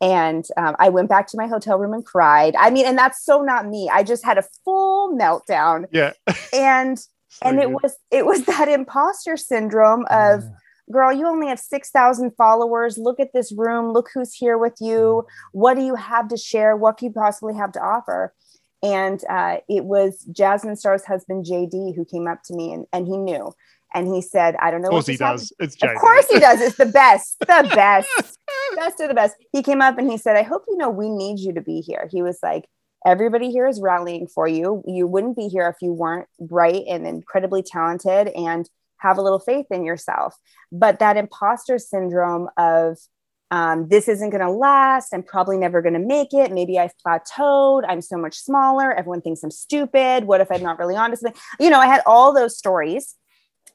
[0.00, 2.54] and um, i went back to my hotel room and cried.
[2.58, 3.90] I mean and that's so not me.
[3.92, 5.86] I just had a full meltdown.
[5.92, 6.12] Yeah.
[6.52, 10.44] And so and it was it was that imposter syndrome of
[10.90, 12.98] girl you only have 6000 followers.
[12.98, 13.92] Look at this room.
[13.92, 15.26] Look who's here with you.
[15.52, 16.76] What do you have to share?
[16.76, 18.34] What can you possibly have to offer?
[18.82, 23.06] And uh, it was jasmine star's husband jd who came up to me and, and
[23.06, 23.52] he knew.
[23.92, 24.88] And he said, I don't know.
[24.88, 25.52] Of course he does.
[25.58, 25.94] It's JD.
[25.94, 26.60] Of course he does.
[26.60, 28.08] It's the best, the best,
[28.76, 29.36] best of the best.
[29.52, 31.80] He came up and he said, I hope you know we need you to be
[31.80, 32.08] here.
[32.10, 32.66] He was like,
[33.06, 34.82] everybody here is rallying for you.
[34.86, 39.38] You wouldn't be here if you weren't bright and incredibly talented and have a little
[39.38, 40.34] faith in yourself.
[40.70, 42.98] But that imposter syndrome of
[43.50, 45.12] um, this isn't going to last.
[45.12, 46.52] I'm probably never going to make it.
[46.52, 47.82] Maybe I've plateaued.
[47.88, 48.92] I'm so much smaller.
[48.92, 50.24] Everyone thinks I'm stupid.
[50.24, 51.40] What if I'm not really onto something?
[51.58, 53.16] You know, I had all those stories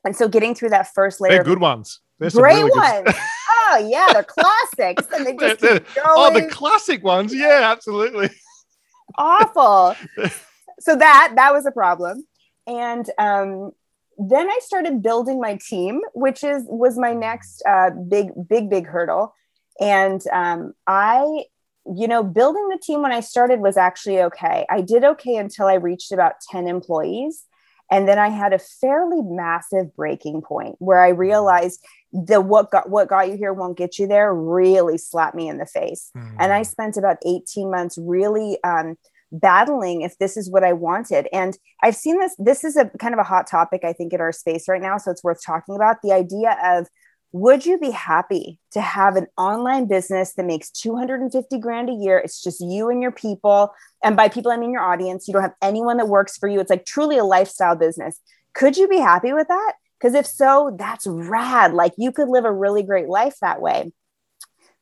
[0.06, 2.00] and so getting through that first layer, they're good ones.
[2.20, 3.16] There's great really ones.
[3.50, 7.34] oh yeah, they're classics, and they just they're, they're, oh the classic ones.
[7.34, 8.30] Yeah, absolutely.
[9.18, 9.96] Awful.
[10.80, 12.26] so that that was a problem,
[12.68, 13.72] and um,
[14.18, 18.88] then I started building my team, which is was my next uh, big big big
[18.88, 19.34] hurdle,
[19.80, 21.46] and um, I
[21.86, 24.66] you know, building the team when I started was actually okay.
[24.70, 27.44] I did okay until I reached about 10 employees.
[27.92, 32.90] And then I had a fairly massive breaking point where I realized the what got
[32.90, 36.12] what got you here won't get you there really slapped me in the face.
[36.18, 36.36] Mm.
[36.40, 38.98] And I spent about 18 months really um,
[39.32, 41.28] battling if this is what I wanted.
[41.34, 44.22] And I've seen this, this is a kind of a hot topic, I think, in
[44.22, 44.98] our space right now.
[44.98, 46.88] So it's worth talking about the idea of
[47.36, 52.18] would you be happy to have an online business that makes 250 grand a year?
[52.18, 53.74] It's just you and your people.
[54.02, 55.28] And by people, I mean your audience.
[55.28, 56.62] You don't have anyone that works for you.
[56.62, 58.22] It's like truly a lifestyle business.
[58.54, 59.74] Could you be happy with that?
[60.00, 61.74] Because if so, that's rad.
[61.74, 63.92] Like you could live a really great life that way.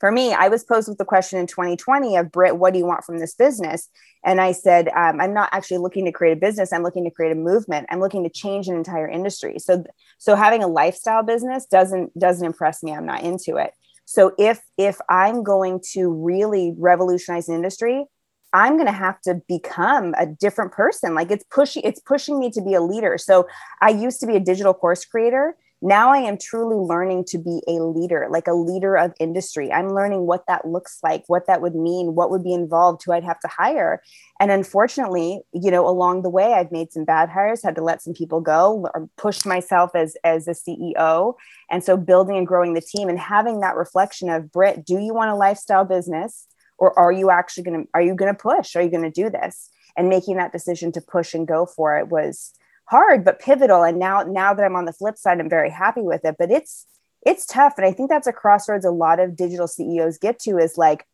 [0.03, 2.85] For me, I was posed with the question in 2020 of Britt, what do you
[2.85, 3.87] want from this business?
[4.25, 6.73] And I said, um, I'm not actually looking to create a business.
[6.73, 7.87] I'm looking to create a movement.
[7.89, 9.59] I'm looking to change an entire industry.
[9.59, 9.85] So,
[10.17, 12.91] so having a lifestyle business doesn't doesn't impress me.
[12.91, 13.71] I'm not into it.
[14.03, 18.03] So if if I'm going to really revolutionize an industry,
[18.51, 21.15] I'm going to have to become a different person.
[21.15, 23.17] Like it's pushing it's pushing me to be a leader.
[23.17, 23.47] So
[23.79, 27.61] I used to be a digital course creator now I am truly learning to be
[27.67, 29.69] a leader, like a leader of industry.
[29.69, 33.11] I'm learning what that looks like, what that would mean, what would be involved, who
[33.11, 34.01] I'd have to hire.
[34.39, 38.01] And unfortunately, you know, along the way, I've made some bad hires, had to let
[38.01, 41.33] some people go, pushed myself as as a CEO.
[41.69, 45.13] And so building and growing the team and having that reflection of Britt, do you
[45.13, 46.47] want a lifestyle business?
[46.77, 48.77] Or are you actually gonna are you gonna push?
[48.77, 49.69] Are you gonna do this?
[49.97, 52.53] And making that decision to push and go for it was
[52.93, 53.83] hard but pivotal.
[53.83, 56.35] And now now that i'm on the flip side i'm very happy with it.
[56.37, 56.85] But it's
[57.25, 57.73] it's tough.
[57.77, 61.05] And i think that's a crossroads a lot of digital ceos get to is like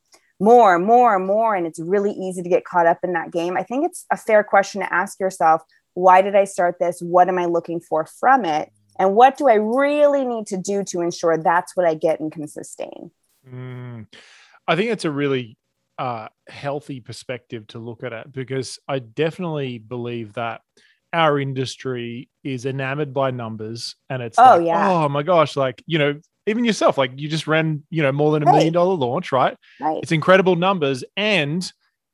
[0.41, 1.55] more more more.
[1.55, 3.55] And it's really easy to get caught up in that game.
[3.55, 5.61] I think it's a fair question to ask yourself
[5.93, 6.99] why did i start this?
[7.01, 8.69] What am i looking for from it?
[8.97, 12.29] And what do i really need to do to ensure that's what i get and
[12.31, 13.11] can sustain?
[13.49, 14.07] Mm,
[14.67, 15.57] i think it's a really
[15.97, 20.61] uh, healthy perspective to look at it because i definitely believe that
[21.13, 25.83] our industry is enamored by numbers and it's oh like, yeah oh my gosh like
[25.87, 28.55] you know even yourself like you just ran you know more than a right.
[28.55, 29.57] million dollar launch right?
[29.79, 31.71] right it's incredible numbers and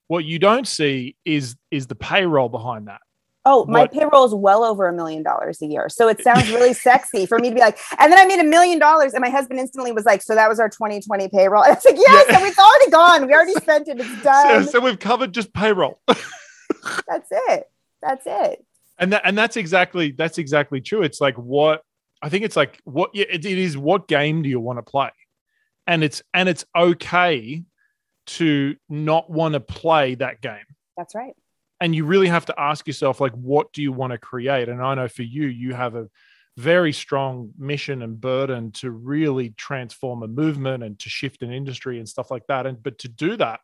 [0.07, 3.01] what you don't see is is the payroll behind that
[3.47, 3.93] Oh, my what?
[3.93, 5.87] payroll is well over a million dollars a year.
[5.87, 8.43] So it sounds really sexy for me to be like, and then I made a
[8.43, 9.13] million dollars.
[9.13, 11.61] And my husband instantly was like, So that was our 2020 payroll.
[11.61, 12.39] And I was like, Yes, yeah.
[12.39, 13.27] and it's already gone.
[13.27, 13.99] We already spent it.
[13.99, 14.63] It's done.
[14.63, 15.99] So, so we've covered just payroll.
[16.07, 17.69] That's it.
[18.01, 18.65] That's it
[18.97, 21.03] and that and that's exactly that's exactly true.
[21.03, 21.81] It's like what
[22.21, 25.11] i think it's like what it, it is what game do you want to play?
[25.87, 27.63] And it's and it's okay
[28.27, 30.65] to not want to play that game.
[30.97, 31.33] That's right.
[31.81, 34.69] And you really have to ask yourself like what do you want to create?
[34.69, 36.09] And i know for you you have a
[36.57, 41.97] very strong mission and burden to really transform a movement and to shift an industry
[41.97, 42.65] and stuff like that.
[42.65, 43.59] And but to do that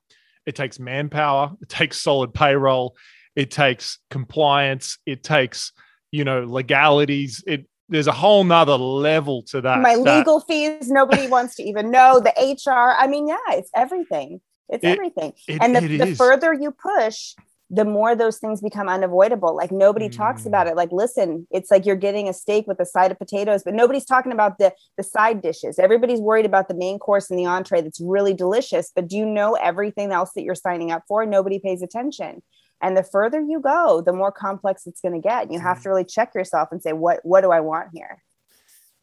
[0.45, 2.95] it takes manpower it takes solid payroll
[3.35, 5.71] it takes compliance it takes
[6.11, 10.89] you know legalities it there's a whole nother level to that my that, legal fees
[10.89, 12.31] nobody wants to even know the
[12.65, 14.39] hr i mean yeah it's everything
[14.69, 17.33] it's it, everything it, and the, the further you push
[17.73, 19.55] the more those things become unavoidable.
[19.55, 20.15] Like nobody mm.
[20.15, 20.75] talks about it.
[20.75, 24.03] Like, listen, it's like you're getting a steak with a side of potatoes, but nobody's
[24.03, 25.79] talking about the the side dishes.
[25.79, 28.91] Everybody's worried about the main course and the entree that's really delicious.
[28.93, 31.25] But do you know everything else that you're signing up for?
[31.25, 32.43] Nobody pays attention
[32.81, 35.81] and the further you go the more complex it's going to get and you have
[35.81, 38.21] to really check yourself and say what what do i want here?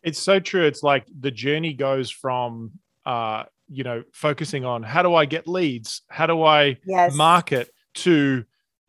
[0.03, 0.65] It's so true.
[0.65, 2.73] It's like the journey goes from
[3.05, 6.03] uh you know focusing on how do i get leads?
[6.09, 7.15] How do i yes.
[7.15, 8.45] market to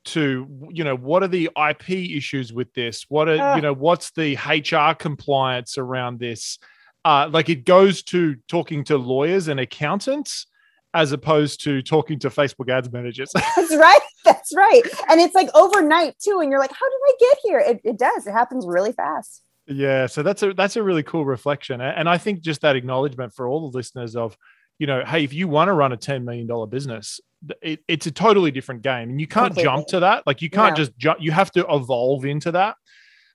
[0.06, 3.06] to you know what are the ip issues with this?
[3.10, 6.60] What are you know what's the hr compliance around this?
[7.04, 10.47] Uh like it goes to talking to lawyers and accountants
[10.93, 13.32] as opposed to talking to Facebook ads managers.
[13.56, 13.99] That's right.
[14.25, 14.82] That's right.
[15.10, 16.39] And it's like overnight too.
[16.41, 17.60] And you're like, how did I get here?
[17.60, 18.28] It, it does.
[18.28, 19.43] It happens really fast.
[19.67, 20.08] Yeah.
[20.08, 21.80] So that's a that's a really cool reflection.
[21.80, 24.36] And I think just that acknowledgement for all the listeners of,
[24.80, 27.19] you know, hey, if you want to run a $10 million business,
[27.62, 29.12] it, it's a totally different game.
[29.12, 29.63] And you can't Completely.
[29.63, 30.25] jump to that.
[30.25, 30.84] Like you can't no.
[30.84, 32.78] just jump, you have to evolve into that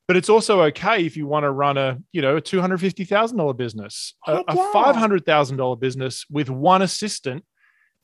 [0.06, 2.78] but it's also okay if you want to run a you know a two hundred
[2.78, 4.42] fifty thousand dollar business, a, yeah.
[4.48, 7.44] a five hundred thousand dollar business with one assistant,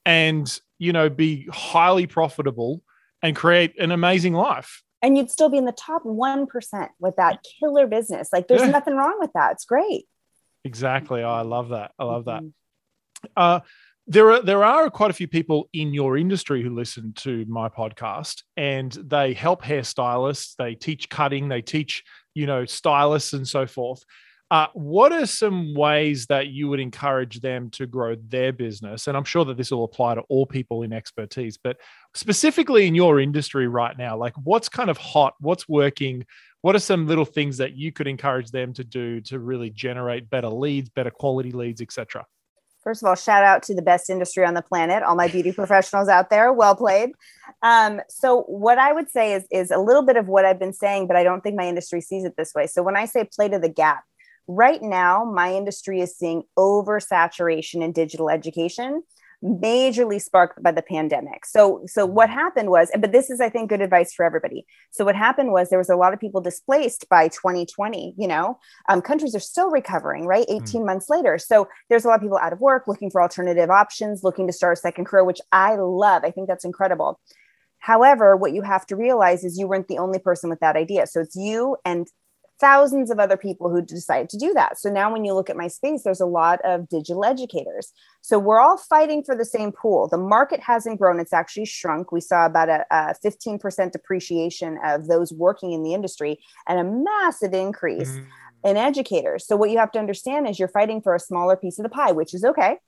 [0.07, 2.83] and you know be highly profitable
[3.23, 4.83] and create an amazing life.
[5.03, 8.31] And you'd still be in the top one percent with that killer business.
[8.33, 8.71] Like there's yeah.
[8.71, 9.53] nothing wrong with that.
[9.53, 10.07] It's great.
[10.65, 11.23] Exactly.
[11.23, 11.93] Oh, I love that.
[11.99, 12.43] I love that.
[12.43, 13.29] Mm-hmm.
[13.37, 13.61] Uh,
[14.07, 17.69] there are there are quite a few people in your industry who listen to my
[17.69, 22.03] podcast and they help hairstylists they teach cutting they teach
[22.35, 24.05] you know stylists and so forth.
[24.51, 29.07] Uh, what are some ways that you would encourage them to grow their business?
[29.07, 31.77] And i'm sure that this will apply to all people in expertise but
[32.15, 36.25] specifically in your industry right now like what's kind of hot what's working?
[36.63, 40.29] What are some little things that you could encourage them to do to really generate
[40.29, 42.27] better leads better quality leads etc
[42.83, 45.53] First of all, shout out to the best industry on the planet, all my beauty
[45.61, 46.53] professionals out there.
[46.53, 47.11] Well played.
[47.63, 50.73] Um, so, what I would say is, is a little bit of what I've been
[50.73, 52.67] saying, but I don't think my industry sees it this way.
[52.67, 54.05] So, when I say play to the gap,
[54.47, 59.03] right now, my industry is seeing oversaturation in digital education
[59.43, 61.47] majorly sparked by the pandemic.
[61.47, 64.67] So, so what happened was, but this is, I think, good advice for everybody.
[64.91, 68.15] So, what happened was there was a lot of people displaced by 2020.
[68.19, 70.47] You know, um, countries are still recovering, right?
[70.49, 70.63] Hmm.
[70.65, 70.87] 18 mm.
[70.87, 71.39] months later.
[71.39, 74.53] So, there's a lot of people out of work looking for alternative options, looking to
[74.53, 76.23] start a second career, which I love.
[76.25, 77.19] I think that's incredible.
[77.79, 81.07] However, what you have to realize is you weren't the only person with that idea.
[81.07, 82.07] So, it's you and
[82.61, 84.79] thousands of other people who decided to do that.
[84.79, 87.93] So now when you look at my space, there's a lot of digital educators.
[88.21, 90.09] So we're all fighting for the same pool.
[90.09, 92.13] The market hasn't grown, it's actually shrunk.
[92.13, 96.39] We saw about a, a 15% depreciation of those working in the industry
[96.69, 98.27] and a massive increase mm.
[98.65, 99.47] in educators.
[99.47, 101.89] So what you have to understand is you're fighting for a smaller piece of the
[101.89, 102.79] pie, which is okay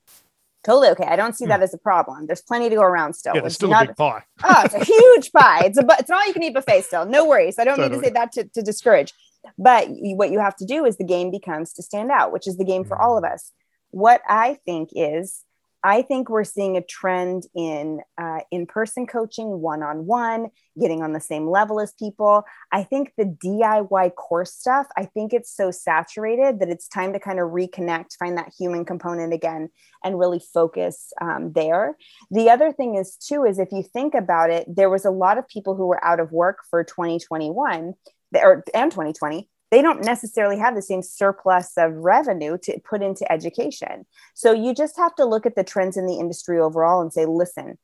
[0.63, 1.05] totally okay.
[1.05, 1.63] I don't see that hmm.
[1.63, 2.25] as a problem.
[2.25, 3.35] There's plenty to go around still.
[3.35, 4.23] Yeah, it's still not, a big pie.
[4.43, 5.63] oh, it's a huge pie.
[5.65, 7.05] It's a it's an all you can eat buffet still.
[7.05, 7.59] No worries.
[7.59, 7.97] I don't totally.
[7.97, 9.13] mean to say that to, to discourage.
[9.57, 12.57] But what you have to do is the game becomes to stand out, which is
[12.57, 13.51] the game for all of us.
[13.91, 15.43] What I think is,
[15.85, 20.47] I think we're seeing a trend in uh, in-person coaching, one-on-one,
[20.79, 22.45] getting on the same level as people.
[22.71, 27.19] I think the DIY course stuff, I think it's so saturated that it's time to
[27.19, 29.69] kind of reconnect, find that human component again,
[30.05, 31.97] and really focus um, there.
[32.31, 35.37] The other thing is too is if you think about it, there was a lot
[35.37, 37.93] of people who were out of work for 2021
[38.35, 43.29] or and 2020 they don't necessarily have the same surplus of revenue to put into
[43.31, 44.05] education.
[44.35, 47.25] So you just have to look at the trends in the industry overall and say
[47.25, 47.79] listen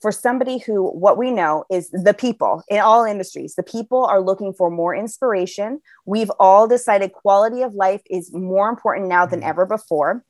[0.00, 4.22] for somebody who what we know is the people in all industries the people are
[4.22, 5.80] looking for more inspiration.
[6.06, 9.50] We've all decided quality of life is more important now than mm-hmm.
[9.50, 10.24] ever before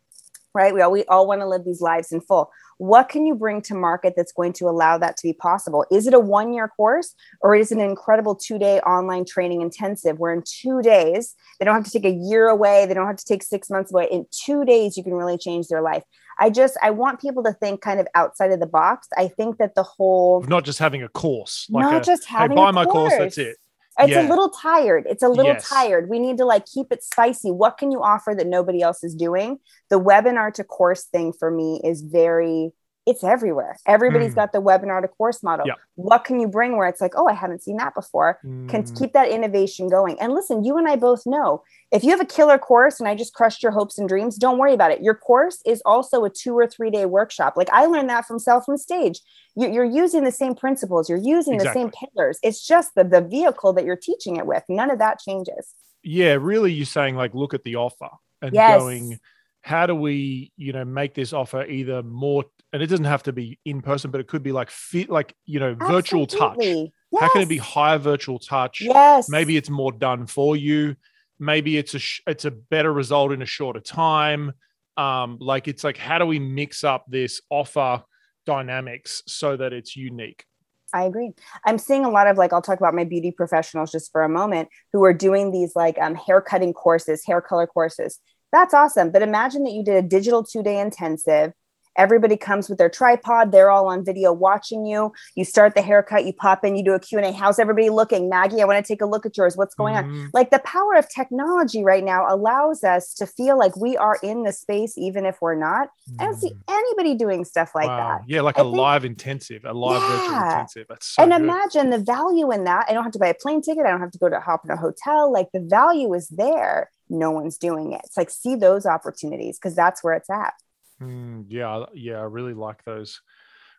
[0.54, 3.34] right we all, we all want to live these lives in full what can you
[3.34, 5.84] bring to market that's going to allow that to be possible?
[5.90, 9.62] Is it a one year course or is it an incredible two day online training
[9.62, 13.06] intensive where in two days, they don't have to take a year away, they don't
[13.06, 14.08] have to take six months away.
[14.10, 16.02] In two days, you can really change their life.
[16.38, 19.06] I just I want people to think kind of outside of the box.
[19.16, 22.56] I think that the whole not just having a course, like not a, just having
[22.56, 23.12] hey, buy my course.
[23.12, 23.56] course, that's it.
[23.98, 24.26] It's yeah.
[24.26, 25.04] a little tired.
[25.08, 25.68] It's a little yes.
[25.68, 26.08] tired.
[26.08, 27.50] We need to like keep it spicy.
[27.50, 29.58] What can you offer that nobody else is doing?
[29.88, 32.72] The webinar to course thing for me is very
[33.06, 33.76] it's everywhere.
[33.86, 34.36] Everybody's mm.
[34.36, 35.66] got the webinar to course model.
[35.66, 35.74] Yeah.
[35.96, 38.38] What can you bring where it's like, oh, I haven't seen that before?
[38.44, 38.68] Mm.
[38.68, 40.18] Can keep that innovation going.
[40.20, 43.14] And listen, you and I both know if you have a killer course and I
[43.14, 45.02] just crushed your hopes and dreams, don't worry about it.
[45.02, 47.54] Your course is also a two or three day workshop.
[47.56, 49.20] Like I learned that from Sell from Stage.
[49.54, 51.84] You're using the same principles, you're using exactly.
[51.84, 52.38] the same pillars.
[52.42, 54.64] It's just the, the vehicle that you're teaching it with.
[54.68, 55.74] None of that changes.
[56.02, 58.08] Yeah, really, you're saying like, look at the offer
[58.42, 58.80] and yes.
[58.80, 59.20] going,
[59.64, 62.44] how do we, you know, make this offer either more
[62.74, 65.34] and it doesn't have to be in person, but it could be like fit, like
[65.46, 65.94] you know, Absolutely.
[65.94, 66.56] virtual touch.
[66.60, 66.88] Yes.
[67.18, 68.82] How can it be higher virtual touch?
[68.82, 69.30] Yes.
[69.30, 70.96] Maybe it's more done for you.
[71.38, 74.52] Maybe it's a sh- it's a better result in a shorter time.
[74.98, 78.02] Um, like it's like how do we mix up this offer
[78.44, 80.44] dynamics so that it's unique?
[80.92, 81.32] I agree.
[81.64, 84.28] I'm seeing a lot of like I'll talk about my beauty professionals just for a
[84.28, 88.20] moment who are doing these like um, hair cutting courses, hair color courses.
[88.54, 89.10] That's awesome.
[89.10, 91.54] But imagine that you did a digital two day intensive
[91.96, 93.52] everybody comes with their tripod.
[93.52, 95.12] They're all on video watching you.
[95.34, 98.28] You start the haircut you pop in you do a q&a how's everybody looking?
[98.28, 99.56] Maggie i want to take a look at yours.
[99.56, 100.22] What's going mm-hmm.
[100.22, 104.18] on like the power of technology right now allows us to feel like we are
[104.22, 105.88] in the space even if we're not.
[106.10, 106.20] Mm-hmm.
[106.20, 106.60] i don't see mm.
[106.68, 108.18] anybody doing stuff like wow.
[108.18, 108.28] that.
[108.28, 110.08] Yeah like I a think, live intensive a live yeah.
[110.08, 110.86] virtual intensive.
[110.88, 111.42] That's so and good.
[111.42, 112.86] imagine the value in that.
[112.88, 113.86] I don't have to buy a plane ticket.
[113.86, 115.32] I don't have to go to hop in a hotel.
[115.32, 116.90] Like the value is there.
[117.10, 118.00] No one's doing it.
[118.04, 120.54] It's like see those opportunities because that's where it's at
[121.02, 123.20] Mm, yeah, yeah, I really like those.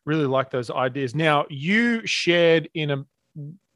[0.06, 1.16] Really like those ideas.
[1.16, 3.06] Now, you shared in a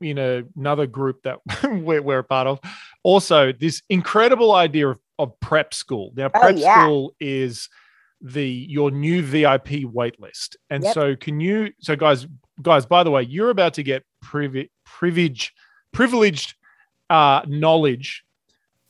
[0.02, 2.60] in a, another group that we're, we're, a part of,
[3.04, 6.14] also this incredible idea of, of prep school.
[6.16, 6.84] Now, oh, prep oh, yeah.
[6.84, 7.68] school is
[8.22, 10.94] the your new VIP waitlist, and yep.
[10.94, 11.72] so can you?
[11.80, 12.28] So, guys,
[12.62, 15.54] guys, by the way, you're about to get privi- privilege,
[15.94, 16.56] privileged
[17.10, 18.24] uh, knowledge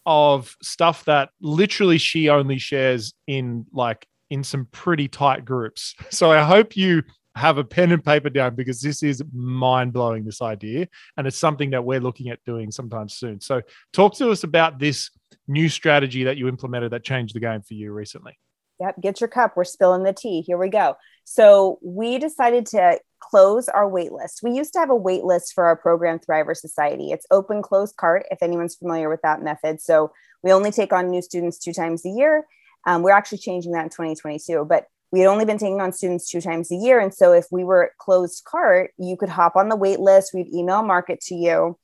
[0.06, 5.96] of stuff that literally she only shares in like in some pretty tight groups.
[6.12, 7.04] So I hope you
[7.36, 10.88] have a pen and paper down because this is mind blowing, this idea.
[11.16, 13.40] And it's something that we're looking at doing sometime soon.
[13.40, 13.62] So
[13.94, 15.10] talk to us about this
[15.48, 18.38] new strategy that you implemented that changed the game for you recently.
[18.80, 19.56] Yep, get your cup.
[19.56, 20.42] We're spilling the tea.
[20.42, 20.96] Here we go.
[21.26, 24.40] So we decided to close our wait list.
[24.42, 27.12] We used to have a wait list for our program Thriver Society.
[27.12, 29.82] It's open closed cart if anyone's familiar with that method.
[29.82, 30.12] So
[30.44, 32.46] we only take on new students two times a year
[32.86, 36.30] um, we're actually changing that in 2022, but we had only been taking on students
[36.30, 37.00] two times a year.
[37.00, 40.54] And so if we were closed cart, you could hop on the wait list, we'd
[40.54, 41.78] email market to you.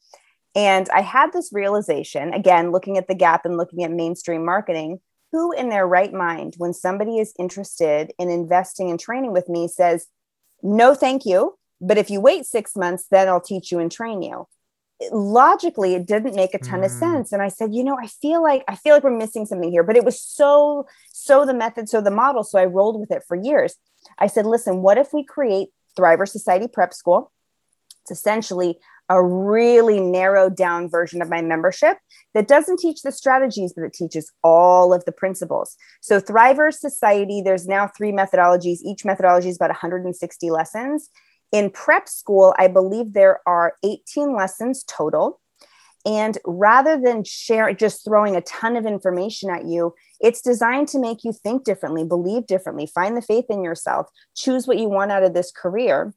[0.54, 5.00] And I had this realization again, looking at the gap and looking at mainstream marketing
[5.36, 9.68] who in their right mind, when somebody is interested in investing and training with me,
[9.68, 10.08] says,
[10.64, 11.58] no, thank you.
[11.82, 14.48] But if you wait six months, then I'll teach you and train you.
[15.12, 16.86] Logically, it didn't make a ton mm.
[16.86, 17.32] of sense.
[17.32, 19.84] And I said, you know, I feel like I feel like we're missing something here.
[19.84, 22.44] But it was so, so the method, so the model.
[22.44, 23.76] So I rolled with it for years.
[24.18, 27.32] I said, listen, what if we create Thriver Society Prep School?
[28.04, 28.78] It's essentially
[29.10, 31.98] a really narrowed down version of my membership
[32.34, 35.76] that doesn't teach the strategies, but it teaches all of the principles.
[36.02, 38.80] So, Thriver Society, there's now three methodologies.
[38.84, 41.10] Each methodology is about 160 lessons.
[41.56, 45.40] In prep school, I believe there are 18 lessons total.
[46.06, 51.00] And rather than share just throwing a ton of information at you, it's designed to
[51.00, 55.14] make you think differently, believe differently, find the faith in yourself, choose what you want
[55.14, 56.14] out of this career,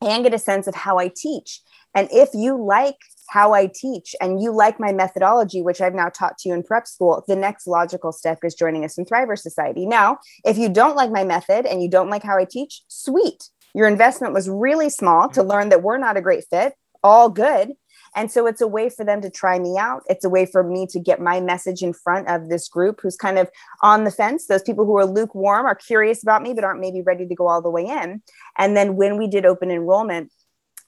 [0.00, 1.60] and get a sense of how I teach.
[1.94, 2.96] And if you like
[3.28, 6.62] how I teach and you like my methodology, which I've now taught to you in
[6.62, 9.84] prep school, the next logical step is joining us in Thriver Society.
[9.84, 10.16] Now,
[10.46, 13.50] if you don't like my method and you don't like how I teach, sweet.
[13.74, 16.74] Your investment was really small to learn that we're not a great fit.
[17.02, 17.72] All good.
[18.14, 20.02] And so it's a way for them to try me out.
[20.08, 23.16] It's a way for me to get my message in front of this group who's
[23.16, 23.48] kind of
[23.80, 24.46] on the fence.
[24.46, 27.48] Those people who are lukewarm are curious about me, but aren't maybe ready to go
[27.48, 28.22] all the way in.
[28.58, 30.30] And then when we did open enrollment,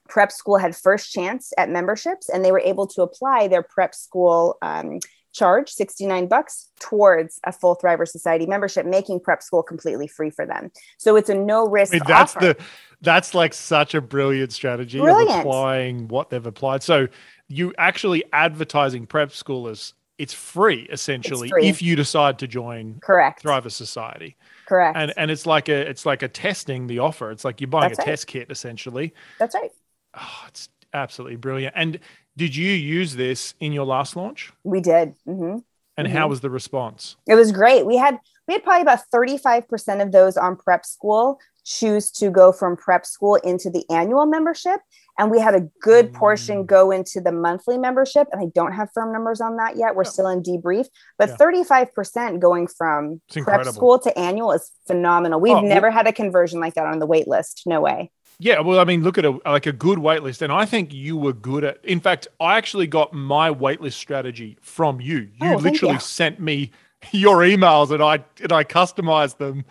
[0.09, 3.95] prep school had first chance at memberships and they were able to apply their prep
[3.95, 4.99] school um,
[5.35, 10.47] charge 69 bucks towards a full thriver society membership making prep school completely free for
[10.47, 12.55] them so it's a no risk I mean, that's offer.
[12.55, 12.57] the
[13.03, 15.31] that's like such a brilliant strategy brilliant.
[15.31, 17.09] of applying what they've applied so
[17.49, 21.69] you actually advertising prep school as it's free essentially it's free.
[21.69, 26.07] if you decide to join correct thriver society correct and and it's like a it's
[26.07, 28.07] like a testing the offer it's like you're buying that's a right.
[28.11, 29.73] test kit essentially that's right
[30.17, 31.75] Oh, it's absolutely brilliant.
[31.77, 31.99] And
[32.37, 34.53] did you use this in your last launch?
[34.65, 35.15] We did.
[35.27, 35.59] Mm-hmm.
[35.97, 36.17] And mm-hmm.
[36.17, 37.17] how was the response?
[37.27, 37.87] It was great.
[37.87, 42.53] We had we had probably about 35% of those on prep school choose to go
[42.53, 44.81] from prep school into the annual membership
[45.19, 46.67] and we had a good portion mm.
[46.67, 50.05] go into the monthly membership and i don't have firm numbers on that yet we're
[50.05, 50.11] yeah.
[50.11, 50.87] still in debrief
[51.19, 51.37] but yeah.
[51.37, 56.13] 35% going from prep school to annual is phenomenal we've oh, never well, had a
[56.13, 59.25] conversion like that on the wait list no way yeah, well, I mean, look at
[59.25, 61.85] a like a good waitlist, and I think you were good at.
[61.85, 65.29] In fact, I actually got my waitlist strategy from you.
[65.41, 66.01] You oh, literally you.
[66.01, 66.71] sent me
[67.13, 69.65] your emails, and I and I customized them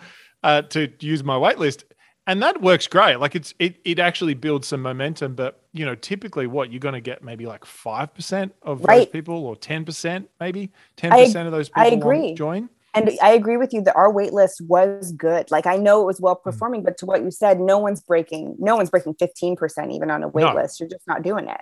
[0.44, 1.84] uh, to use my waitlist,
[2.26, 3.20] and that works great.
[3.20, 5.36] Like it's it it actually builds some momentum.
[5.36, 9.00] But you know, typically, what you're going to get maybe like five percent of right.
[9.00, 11.84] those people, or ten percent, maybe ten percent of those people.
[11.84, 12.34] I agree.
[12.34, 15.50] Join and I agree with you that our wait list was good.
[15.52, 16.44] Like I know it was well mm.
[16.44, 16.86] performing, mm.
[16.86, 20.28] but to what you said, no one's breaking, no one's breaking 15% even on a
[20.28, 20.54] wait no.
[20.54, 20.80] list.
[20.80, 21.62] You're just not doing it.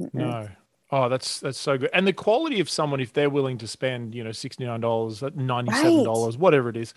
[0.00, 0.14] Mm-mm.
[0.14, 0.48] No.
[0.92, 1.90] Oh, that's that's so good.
[1.92, 6.38] And the quality of someone, if they're willing to spend, you know, $69, $97, right.
[6.38, 6.94] whatever it is,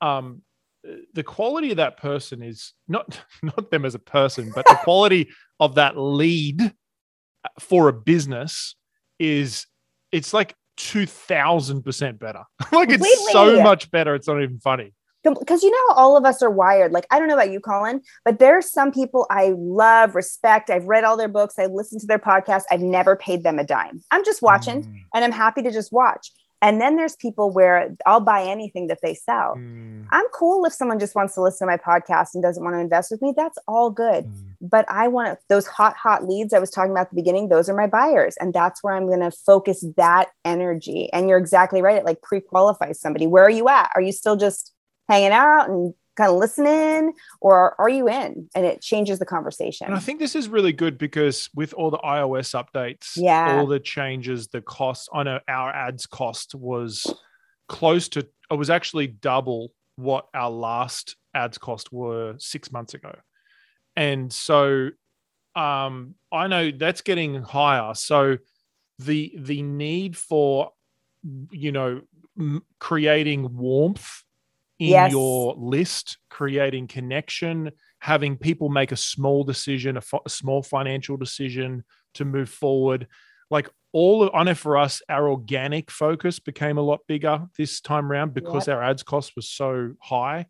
[0.00, 0.42] um,
[1.12, 5.28] the quality of that person is not not them as a person, but the quality
[5.60, 6.72] of that lead
[7.58, 8.76] for a business
[9.18, 9.66] is
[10.12, 12.44] it's like 2000% better.
[12.72, 13.06] like Completely.
[13.08, 14.14] it's so much better.
[14.14, 14.92] It's not even funny.
[15.24, 16.90] Because you know all of us are wired.
[16.90, 20.68] Like, I don't know about you, Colin, but there's some people I love, respect.
[20.68, 22.64] I've read all their books, I listened to their podcasts.
[22.72, 24.02] I've never paid them a dime.
[24.10, 25.00] I'm just watching mm.
[25.14, 26.32] and I'm happy to just watch.
[26.62, 29.56] And then there's people where I'll buy anything that they sell.
[29.56, 30.06] Mm.
[30.12, 32.80] I'm cool if someone just wants to listen to my podcast and doesn't want to
[32.80, 33.34] invest with me.
[33.36, 34.26] That's all good.
[34.26, 34.54] Mm.
[34.60, 37.68] But I want those hot, hot leads I was talking about at the beginning, those
[37.68, 38.36] are my buyers.
[38.38, 41.12] And that's where I'm going to focus that energy.
[41.12, 41.96] And you're exactly right.
[41.96, 43.26] It like pre qualifies somebody.
[43.26, 43.90] Where are you at?
[43.96, 44.72] Are you still just
[45.08, 48.48] hanging out and kind of listening or are you in?
[48.54, 49.86] And it changes the conversation.
[49.86, 53.56] And i think this is really good because with all the ios updates yeah.
[53.56, 57.12] all the changes the cost i know our ads cost was
[57.68, 63.14] close to it was actually double what our last ads cost were six months ago.
[63.96, 64.90] And so
[65.54, 67.94] um i know that's getting higher.
[67.94, 68.38] So
[68.98, 70.70] the the need for
[71.50, 72.00] you know
[72.38, 74.22] m- creating warmth
[74.82, 75.12] in yes.
[75.12, 77.70] your list, creating connection,
[78.00, 83.06] having people make a small decision, a, a small financial decision to move forward.
[83.48, 87.80] Like all of, I know for us, our organic focus became a lot bigger this
[87.80, 88.76] time around because yep.
[88.76, 90.46] our ads cost was so high.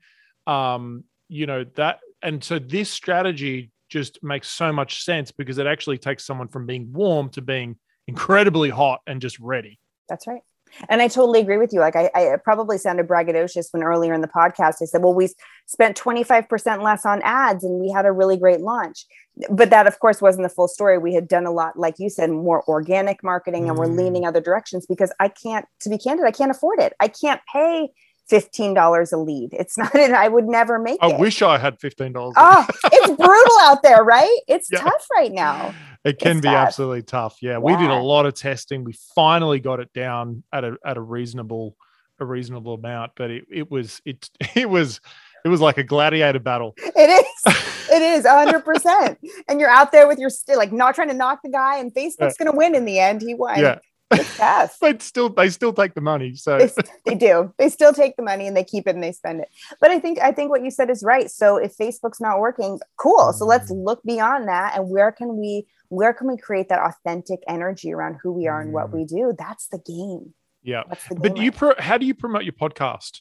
[0.47, 5.67] Um, you know, that, and so this strategy just makes so much sense because it
[5.67, 7.77] actually takes someone from being warm to being
[8.07, 9.79] incredibly hot and just ready.
[10.09, 10.41] That's right.
[10.89, 11.81] And I totally agree with you.
[11.81, 15.29] Like I, I probably sounded braggadocious when earlier in the podcast I said, well, we
[15.67, 19.07] spent 25% less on ads and we had a really great launch.
[19.51, 20.99] But that of course wasn't the full story.
[20.99, 23.97] We had done a lot, like you said, more organic marketing and we're mm.
[23.97, 26.93] leaning other directions because I can't, to be candid, I can't afford it.
[27.01, 27.91] I can't pay
[28.31, 29.51] $15 a lead.
[29.53, 31.19] It's not, and I would never make I it.
[31.19, 32.33] wish I had $15.
[32.37, 34.39] Oh, it's brutal out there, right?
[34.49, 34.81] It's yeah.
[34.81, 35.75] tough right now.
[36.05, 36.67] It can it's be tough.
[36.67, 37.39] absolutely tough.
[37.41, 38.85] Yeah, yeah, We did a lot of testing.
[38.85, 41.77] We finally got it down at a, at a reasonable,
[42.19, 45.01] a reasonable amount, but it, it was, it, it was,
[45.45, 46.75] it was like a gladiator battle.
[46.79, 47.57] It is.
[47.93, 49.19] It is hundred percent.
[49.49, 51.93] And you're out there with your still like not trying to knock the guy and
[51.93, 52.45] Facebook's yeah.
[52.45, 53.21] going to win in the end.
[53.21, 53.59] He won.
[53.59, 53.81] Yeah.
[54.13, 54.77] Yes.
[54.81, 56.35] but still, they still take the money.
[56.35, 56.71] So they,
[57.07, 57.53] they, do.
[57.59, 59.49] They still take the money and they keep it and they spend it.
[59.81, 61.31] But I think I think what you said is right.
[61.31, 63.33] So if Facebook's not working, cool.
[63.33, 63.85] So let's mm.
[63.85, 68.19] look beyond that and where can we where can we create that authentic energy around
[68.23, 68.95] who we are and what mm.
[68.95, 69.35] we do?
[69.39, 70.35] That's the game.
[70.63, 70.85] Yeah.
[71.09, 73.21] The game but you pro- how do you promote your podcast?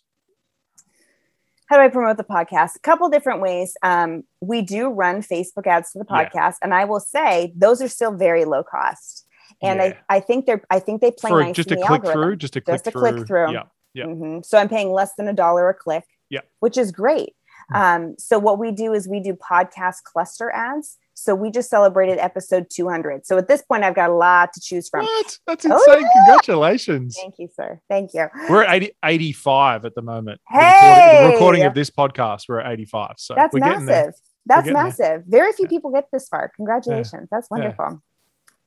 [1.68, 2.76] How do I promote the podcast?
[2.76, 3.78] A couple different ways.
[3.82, 6.52] Um, we do run Facebook ads to the podcast, yeah.
[6.64, 9.26] and I will say those are still very low cost
[9.62, 9.94] and yeah.
[10.10, 12.14] I, I think they're I think they play For nice just a click algorithm.
[12.14, 13.02] through, just a click just a through.
[13.02, 13.54] click through.
[13.54, 14.06] Yeah, yeah.
[14.06, 14.40] Mm-hmm.
[14.44, 16.06] So I'm paying less than a dollar a click.
[16.30, 17.34] Yeah, which is great.
[17.74, 20.98] Um, so what we do is we do podcast cluster ads.
[21.14, 23.28] So we just celebrated episode 200.
[23.28, 25.06] So at this point, I've got a lot to choose from.
[25.06, 25.38] What?
[25.46, 25.94] That's oh, insane!
[25.94, 26.26] Oh, yeah.
[26.26, 27.16] Congratulations.
[27.20, 27.80] Thank you, sir.
[27.90, 28.28] Thank you.
[28.50, 30.42] We're at 80, 85 at the moment.
[30.50, 33.14] Hey, the recording, the recording, of this podcast, we're at 85.
[33.18, 34.16] So that's massive.
[34.48, 35.24] That's massive.
[35.28, 35.42] There.
[35.44, 36.52] Very few people get this far.
[36.56, 37.14] Congratulations.
[37.14, 37.38] Yeah.
[37.38, 38.02] That's wonderful.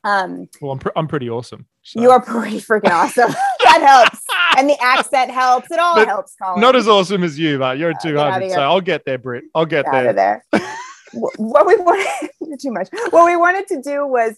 [0.05, 1.66] Um, well, I'm, pr- I'm pretty awesome.
[1.82, 2.00] So.
[2.00, 3.30] You are pretty freaking awesome.
[3.64, 4.20] that helps.
[4.57, 5.70] And the accent helps.
[5.70, 6.61] It all but helps, Colin.
[6.61, 8.50] Not as awesome as you, but you're at 200.
[8.50, 9.44] So I'll get there, Britt.
[9.55, 10.44] I'll get, get there.
[10.52, 10.76] there.
[11.36, 12.30] what we wanted
[12.61, 12.88] too much.
[13.11, 14.36] What we wanted to do was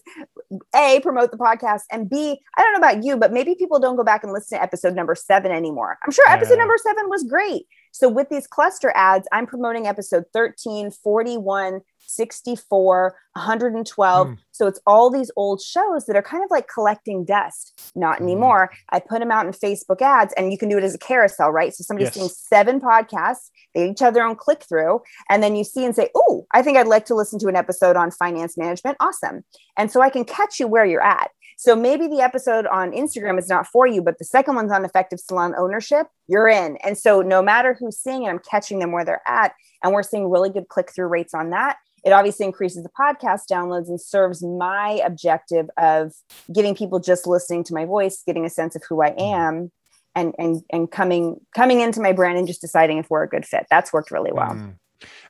[0.75, 3.95] a promote the podcast and b I don't know about you, but maybe people don't
[3.95, 5.97] go back and listen to episode number seven anymore.
[6.03, 6.59] I'm sure episode yeah.
[6.59, 7.63] number seven was great.
[7.91, 14.27] So with these cluster ads, I'm promoting episode 13, 41, 64, 112.
[14.27, 14.37] Mm.
[14.51, 17.79] So it's all these old shows that are kind of like collecting dust.
[17.95, 18.23] Not hmm.
[18.23, 18.71] anymore.
[18.89, 21.51] I put them out in Facebook ads and you can do it as a carousel,
[21.51, 21.73] right?
[21.73, 22.13] So somebody's yes.
[22.15, 25.95] seeing seven podcasts, they each have their own click through, and then you see and
[25.95, 28.97] say, Oh, I think I'd like to listen to an episode on finance management.
[28.99, 29.43] Awesome.
[29.77, 31.31] And so I can catch you where you're at.
[31.59, 34.85] So maybe the episode on Instagram is not for you, but the second one's on
[34.85, 36.77] effective salon ownership, you're in.
[36.77, 39.53] And so no matter who's seeing it, I'm catching them where they're at.
[39.83, 43.41] And we're seeing really good click through rates on that it obviously increases the podcast
[43.51, 46.13] downloads and serves my objective of
[46.53, 49.71] getting people just listening to my voice getting a sense of who i am
[50.17, 53.45] and and and coming coming into my brand and just deciding if we're a good
[53.45, 53.67] fit.
[53.69, 54.49] That's worked really well.
[54.49, 54.75] Mm.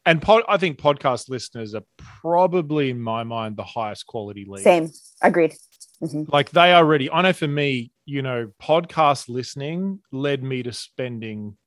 [0.05, 4.63] and pod, i think podcast listeners are probably in my mind the highest quality lead
[4.63, 4.89] same.
[5.21, 5.53] Agreed.
[6.01, 6.23] Mm-hmm.
[6.31, 7.11] like they are ready.
[7.11, 11.57] I know for me you know podcast listening led me to spending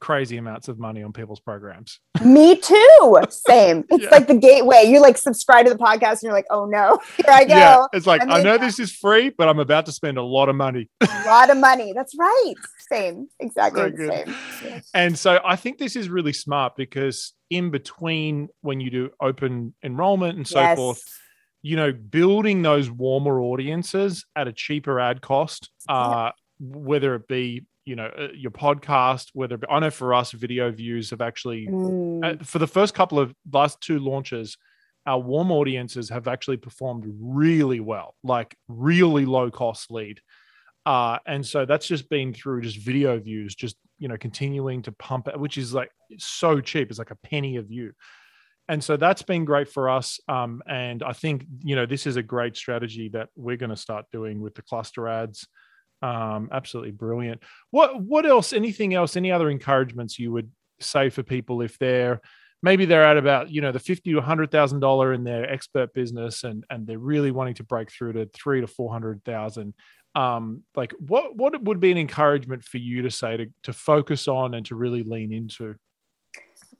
[0.00, 2.00] crazy amounts of money on people's programs.
[2.24, 3.18] Me too.
[3.28, 3.84] Same.
[3.90, 4.10] It's yeah.
[4.10, 4.84] like the gateway.
[4.86, 7.54] You like subscribe to the podcast and you're like, oh no, here I go.
[7.54, 10.48] Yeah, it's like, I know this is free, but I'm about to spend a lot
[10.48, 10.88] of money.
[11.00, 11.92] a lot of money.
[11.94, 12.54] That's right.
[12.90, 13.28] Same.
[13.38, 14.34] Exactly same.
[14.64, 14.90] Yes.
[14.94, 19.74] And so I think this is really smart because in between when you do open
[19.82, 20.76] enrollment and so yes.
[20.76, 21.02] forth,
[21.62, 27.64] you know, building those warmer audiences at a cheaper ad cost, uh, whether it be
[27.84, 32.24] you know uh, your podcast whether i know for us video views have actually mm.
[32.24, 34.56] uh, for the first couple of last two launches
[35.06, 40.20] our warm audiences have actually performed really well like really low cost lead.
[40.86, 44.90] Uh, and so that's just been through just video views just you know continuing to
[44.92, 47.92] pump it which is like so cheap it's like a penny a view
[48.66, 52.16] and so that's been great for us um, and i think you know this is
[52.16, 55.46] a great strategy that we're going to start doing with the cluster ads
[56.02, 57.42] um, absolutely brilliant.
[57.70, 58.52] What what else?
[58.52, 59.16] Anything else?
[59.16, 62.20] Any other encouragements you would say for people if they're
[62.62, 65.92] maybe they're at about you know the fifty to hundred thousand dollar in their expert
[65.92, 69.74] business and and they're really wanting to break through to three to four hundred thousand.
[70.14, 74.26] Um, like what what would be an encouragement for you to say to to focus
[74.26, 75.76] on and to really lean into?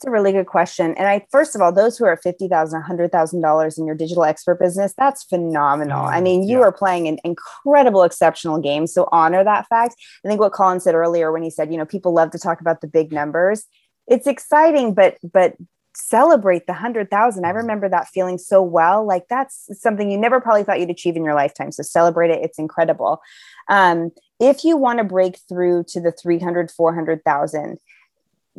[0.00, 0.94] It's a really good question.
[0.96, 4.58] And I, first of all, those who are at $50,000, $100,000 in your digital expert
[4.58, 6.06] business, that's phenomenal.
[6.06, 6.64] I mm, mean, you yeah.
[6.64, 8.86] are playing an incredible, exceptional game.
[8.86, 9.96] So honor that fact.
[10.24, 12.62] I think what Colin said earlier when he said, you know, people love to talk
[12.62, 13.66] about the big numbers.
[14.06, 15.56] It's exciting, but, but
[15.94, 17.44] celebrate the 100,000.
[17.44, 17.54] I mm.
[17.54, 19.06] remember that feeling so well.
[19.06, 21.72] Like that's something you never probably thought you'd achieve in your lifetime.
[21.72, 22.42] So celebrate it.
[22.42, 23.20] It's incredible.
[23.68, 27.78] Um, if you want to break through to the 300, 400,000,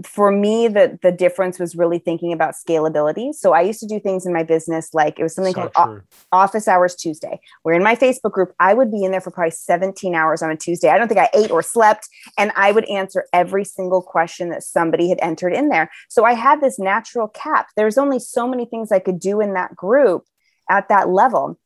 [0.06, 3.34] for me the the difference was really thinking about scalability.
[3.34, 5.72] So i used to do things in my business like it was something so called
[5.76, 7.40] o- office hours tuesday.
[7.64, 8.54] Where in my facebook group.
[8.60, 10.90] I would be in there for probably 17 hours on a tuesday.
[10.90, 14.64] I don't think i ate or slept and i would answer every single question that
[14.64, 15.90] somebody had entered in there.
[16.10, 17.68] So i had this natural cap.
[17.76, 20.26] There's only so many things i could do in that group
[20.70, 21.60] at that level.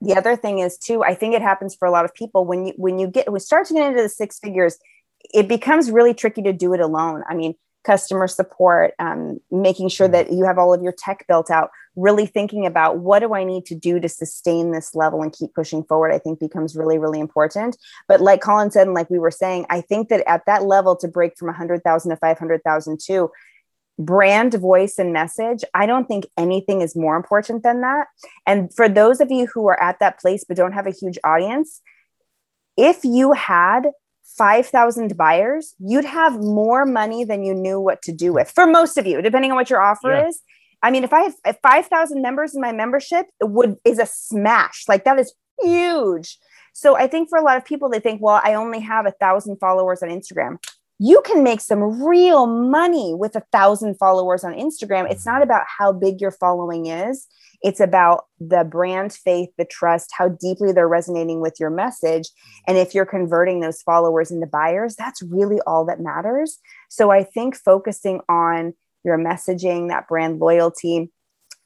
[0.00, 2.44] The other thing is too i think it happens for a lot of people.
[2.44, 4.78] When you when you get when start to get into the six figures
[5.32, 7.22] it becomes really tricky to do it alone.
[7.28, 7.54] I mean
[7.84, 12.26] customer support, um, making sure that you have all of your tech built out, really
[12.26, 15.84] thinking about what do I need to do to sustain this level and keep pushing
[15.84, 17.76] forward, I think becomes really, really important.
[18.08, 20.96] But like Colin said, and like we were saying, I think that at that level
[20.96, 23.30] to break from 100,000 to 500,000 to
[23.96, 28.08] brand voice and message i don't think anything is more important than that
[28.44, 31.16] and for those of you who are at that place but don't have a huge
[31.22, 31.80] audience
[32.76, 33.86] if you had
[34.24, 38.96] 5,000 buyers, you'd have more money than you knew what to do with for most
[38.96, 40.28] of you, depending on what your offer yeah.
[40.28, 40.40] is.
[40.82, 44.84] I mean, if I have 5,000 members in my membership, it would is a smash.
[44.88, 46.38] Like that is huge.
[46.74, 49.12] So I think for a lot of people, they think, well, I only have a
[49.12, 50.58] thousand followers on Instagram.
[50.98, 55.10] You can make some real money with a thousand followers on Instagram.
[55.10, 57.26] It's not about how big your following is.
[57.64, 62.28] It's about the brand faith, the trust, how deeply they're resonating with your message.
[62.28, 62.62] Mm.
[62.68, 66.58] And if you're converting those followers into buyers, that's really all that matters.
[66.90, 71.10] So I think focusing on your messaging, that brand loyalty,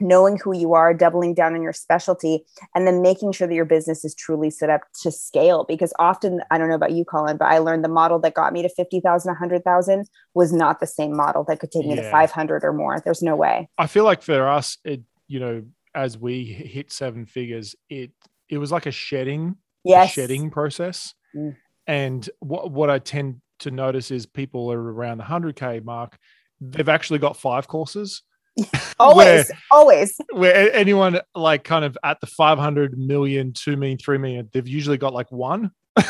[0.01, 2.45] knowing who you are, doubling down on your specialty,
[2.77, 5.65] and then making sure that your business is truly set up to scale.
[5.65, 8.53] Because often, I don't know about you, Colin, but I learned the model that got
[8.53, 12.03] me to 50,000, 100,000 was not the same model that could take me yeah.
[12.03, 13.01] to 500 or more.
[13.05, 13.69] There's no way.
[13.77, 15.65] I feel like for us, it, you know,
[15.95, 18.11] as we hit seven figures, it
[18.49, 20.11] it was like a shedding, yes.
[20.11, 21.15] a shedding process.
[21.37, 21.57] Mm.
[21.87, 26.19] And what what I tend to notice is people are around the hundred k mark.
[26.61, 28.23] They've actually got five courses.
[28.99, 30.21] always, where, always.
[30.33, 34.99] Where anyone like kind of at the 500 million, 2 million, 3 million, they've usually
[34.99, 35.71] got like one.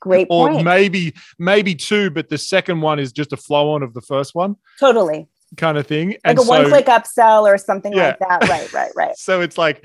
[0.00, 0.56] Great point.
[0.56, 4.00] Or maybe maybe two, but the second one is just a flow on of the
[4.00, 4.56] first one.
[4.80, 6.10] Totally kind of thing.
[6.10, 8.08] Like and a so, one click upsell or something yeah.
[8.08, 8.48] like that.
[8.48, 9.16] Right, right, right.
[9.16, 9.84] so it's like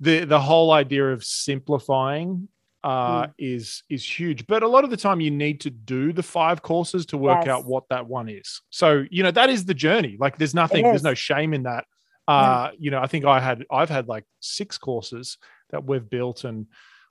[0.00, 2.48] the the whole idea of simplifying
[2.84, 3.32] uh, mm.
[3.38, 4.46] is is huge.
[4.46, 7.46] But a lot of the time, you need to do the five courses to work
[7.46, 7.48] yes.
[7.48, 8.60] out what that one is.
[8.70, 10.16] So you know that is the journey.
[10.18, 11.84] Like there's nothing, there's no shame in that.
[12.28, 12.70] Uh.
[12.78, 15.38] You know, I think I had I've had like six courses
[15.70, 16.66] that we've built and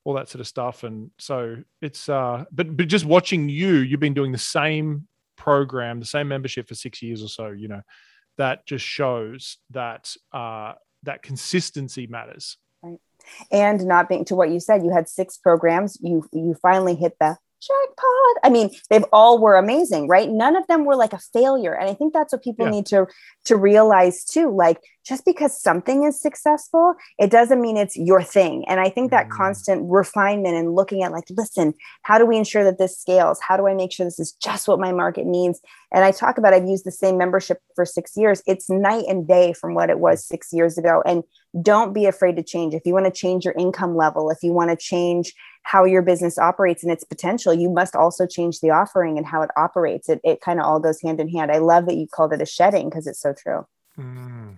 [0.06, 0.84] all that sort of stuff.
[0.84, 5.08] And so it's uh, but but just watching you, you've been doing the same
[5.46, 7.82] program, the same membership for six years or so, you know,
[8.38, 10.74] that just shows that uh,
[11.04, 12.58] that consistency matters.
[12.82, 13.00] Right.
[13.52, 15.98] And not being to what you said, you had six programs.
[16.02, 18.44] You you finally hit the jackpot.
[18.44, 20.30] I mean, they've all were amazing, right?
[20.30, 21.74] None of them were like a failure.
[21.74, 22.72] And I think that's what people yeah.
[22.72, 23.08] need to
[23.46, 24.56] to realize too.
[24.56, 28.66] Like just because something is successful, it doesn't mean it's your thing.
[28.68, 29.32] And I think that mm.
[29.32, 33.40] constant refinement and looking at like, listen, how do we ensure that this scales?
[33.40, 35.62] How do I make sure this is just what my market needs?
[35.94, 38.42] And I talk about I've used the same membership for 6 years.
[38.48, 41.24] It's night and day from what it was 6 years ago and
[41.62, 42.74] don't be afraid to change.
[42.74, 45.34] If you want to change your income level, if you want to change
[45.66, 49.42] how your business operates and its potential, you must also change the offering and how
[49.42, 50.10] it operates.
[50.10, 51.52] It, it kind of all goes hand in hand.
[51.52, 53.66] I love that you called it a shedding because it's so true.
[53.98, 54.58] Mm.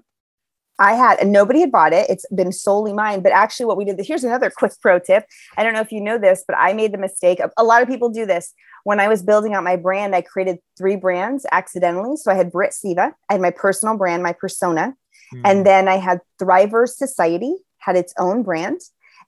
[0.79, 2.07] I had, and nobody had bought it.
[2.07, 3.21] It's been solely mine.
[3.21, 5.25] But actually, what we did, here's another quick pro tip.
[5.57, 7.39] I don't know if you know this, but I made the mistake.
[7.39, 8.53] Of, a lot of people do this.
[8.83, 12.15] When I was building out my brand, I created three brands accidentally.
[12.15, 14.93] So I had Britt Seva, I had my personal brand, my persona.
[15.33, 15.41] Mm.
[15.45, 18.79] And then I had Thrivers Society, had its own brand.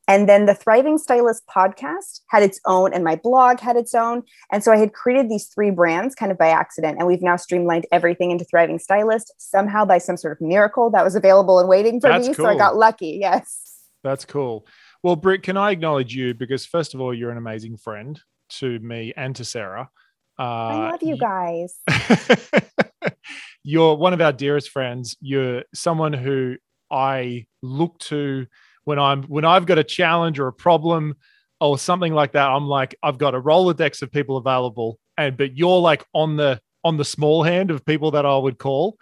[0.10, 4.24] And then the Thriving Stylist podcast had its own, and my blog had its own.
[4.52, 6.98] And so I had created these three brands kind of by accident.
[6.98, 11.06] And we've now streamlined everything into Thriving Stylist somehow by some sort of miracle that
[11.06, 12.34] was available and waiting for That's me.
[12.34, 12.46] Cool.
[12.46, 13.20] So I got lucky.
[13.22, 13.84] Yes.
[14.04, 14.66] That's cool.
[15.04, 16.34] Well, Britt, can I acknowledge you?
[16.34, 18.20] Because, first of all, you're an amazing friend
[18.54, 19.92] to me and to Sarah.
[20.40, 21.76] Uh, I love you guys.
[23.64, 25.16] you're one of our dearest friends.
[25.22, 26.56] You're someone who
[26.90, 28.48] I look to
[28.90, 31.16] when I'm when I've got a challenge or a problem
[31.62, 34.98] or something like that, I'm like, I've got a Rolodex of people available.
[35.16, 38.58] And but you're like on the on the small hand of people that I would
[38.58, 38.98] call.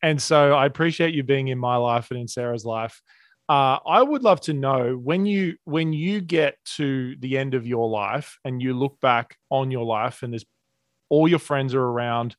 [0.00, 3.02] And so I appreciate you being in my life and in Sarah's life.
[3.48, 7.66] Uh, I would love to know when you when you get to the end of
[7.66, 10.46] your life and you look back on your life and there's
[11.10, 12.36] all your friends are around,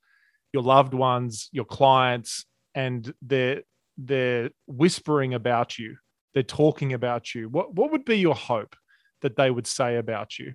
[0.54, 3.64] your loved ones, your clients, and they're
[3.98, 5.98] they're whispering about you,
[6.34, 7.50] they're talking about you.
[7.50, 8.76] What what would be your hope
[9.22, 10.54] that they would say about you?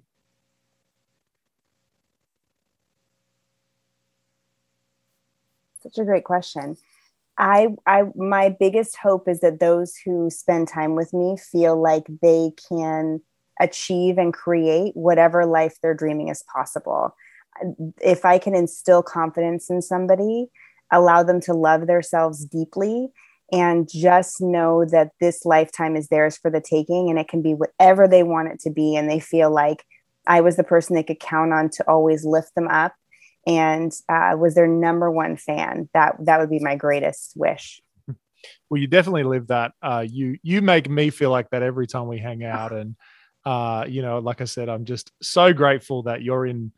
[5.82, 6.76] Such a great question.
[7.38, 12.04] I, I, my biggest hope is that those who spend time with me feel like
[12.20, 13.20] they can
[13.60, 17.14] achieve and create whatever life they're dreaming is possible.
[18.02, 20.48] If I can instill confidence in somebody,
[20.90, 23.08] allow them to love themselves deeply,
[23.52, 27.54] and just know that this lifetime is theirs for the taking and it can be
[27.54, 28.94] whatever they want it to be.
[28.94, 29.84] And they feel like
[30.26, 32.94] I was the person they could count on to always lift them up
[33.46, 35.88] and uh, was their number one fan.
[35.94, 37.80] That that would be my greatest wish.
[38.70, 39.72] Well, you definitely live that.
[39.82, 42.94] Uh, you you make me feel like that every time we hang out, and
[43.44, 46.70] uh, you know, like I said, I'm just so grateful that you're in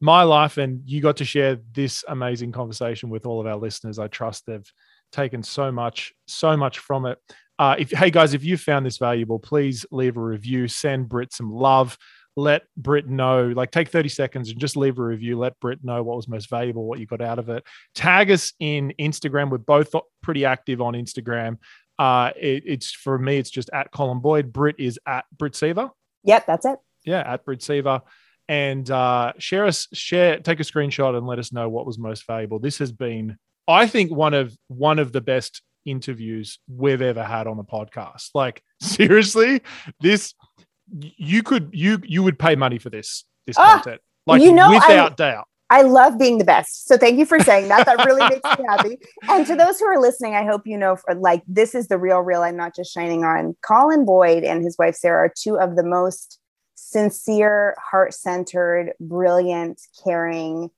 [0.00, 3.98] my life and you got to share this amazing conversation with all of our listeners.
[3.98, 4.70] I trust they've
[5.14, 7.18] taken so much so much from it.
[7.58, 10.68] Uh, if hey guys, if you found this valuable, please leave a review.
[10.68, 11.96] Send Britt some love
[12.36, 15.38] let Britt know, like take 30 seconds and just leave a review.
[15.38, 17.64] Let Britt know what was most valuable, what you got out of it.
[17.94, 19.50] Tag us in Instagram.
[19.50, 21.58] We're both pretty active on Instagram.
[21.98, 24.52] Uh, it, it's for me, it's just at Colin Boyd.
[24.52, 25.90] Britt is at Britt Seva.
[26.24, 26.78] Yep, that's it.
[27.04, 28.02] Yeah, at Britt Seva.
[28.48, 32.26] And uh, share us, share, take a screenshot and let us know what was most
[32.26, 32.58] valuable.
[32.58, 37.46] This has been, I think, one of one of the best interviews we've ever had
[37.46, 38.30] on the podcast.
[38.34, 39.62] Like seriously,
[40.00, 40.34] this
[40.90, 44.70] you could you you would pay money for this this ah, content like you know
[44.70, 46.86] without I, doubt I love being the best.
[46.86, 47.86] So thank you for saying that.
[47.86, 48.98] That really makes me happy.
[49.28, 51.98] And to those who are listening, I hope you know for, like this is the
[51.98, 52.42] real real.
[52.42, 53.56] I'm not just shining on.
[53.66, 56.38] Colin Boyd and his wife Sarah are two of the most
[56.74, 60.70] sincere, heart-centered, brilliant, caring,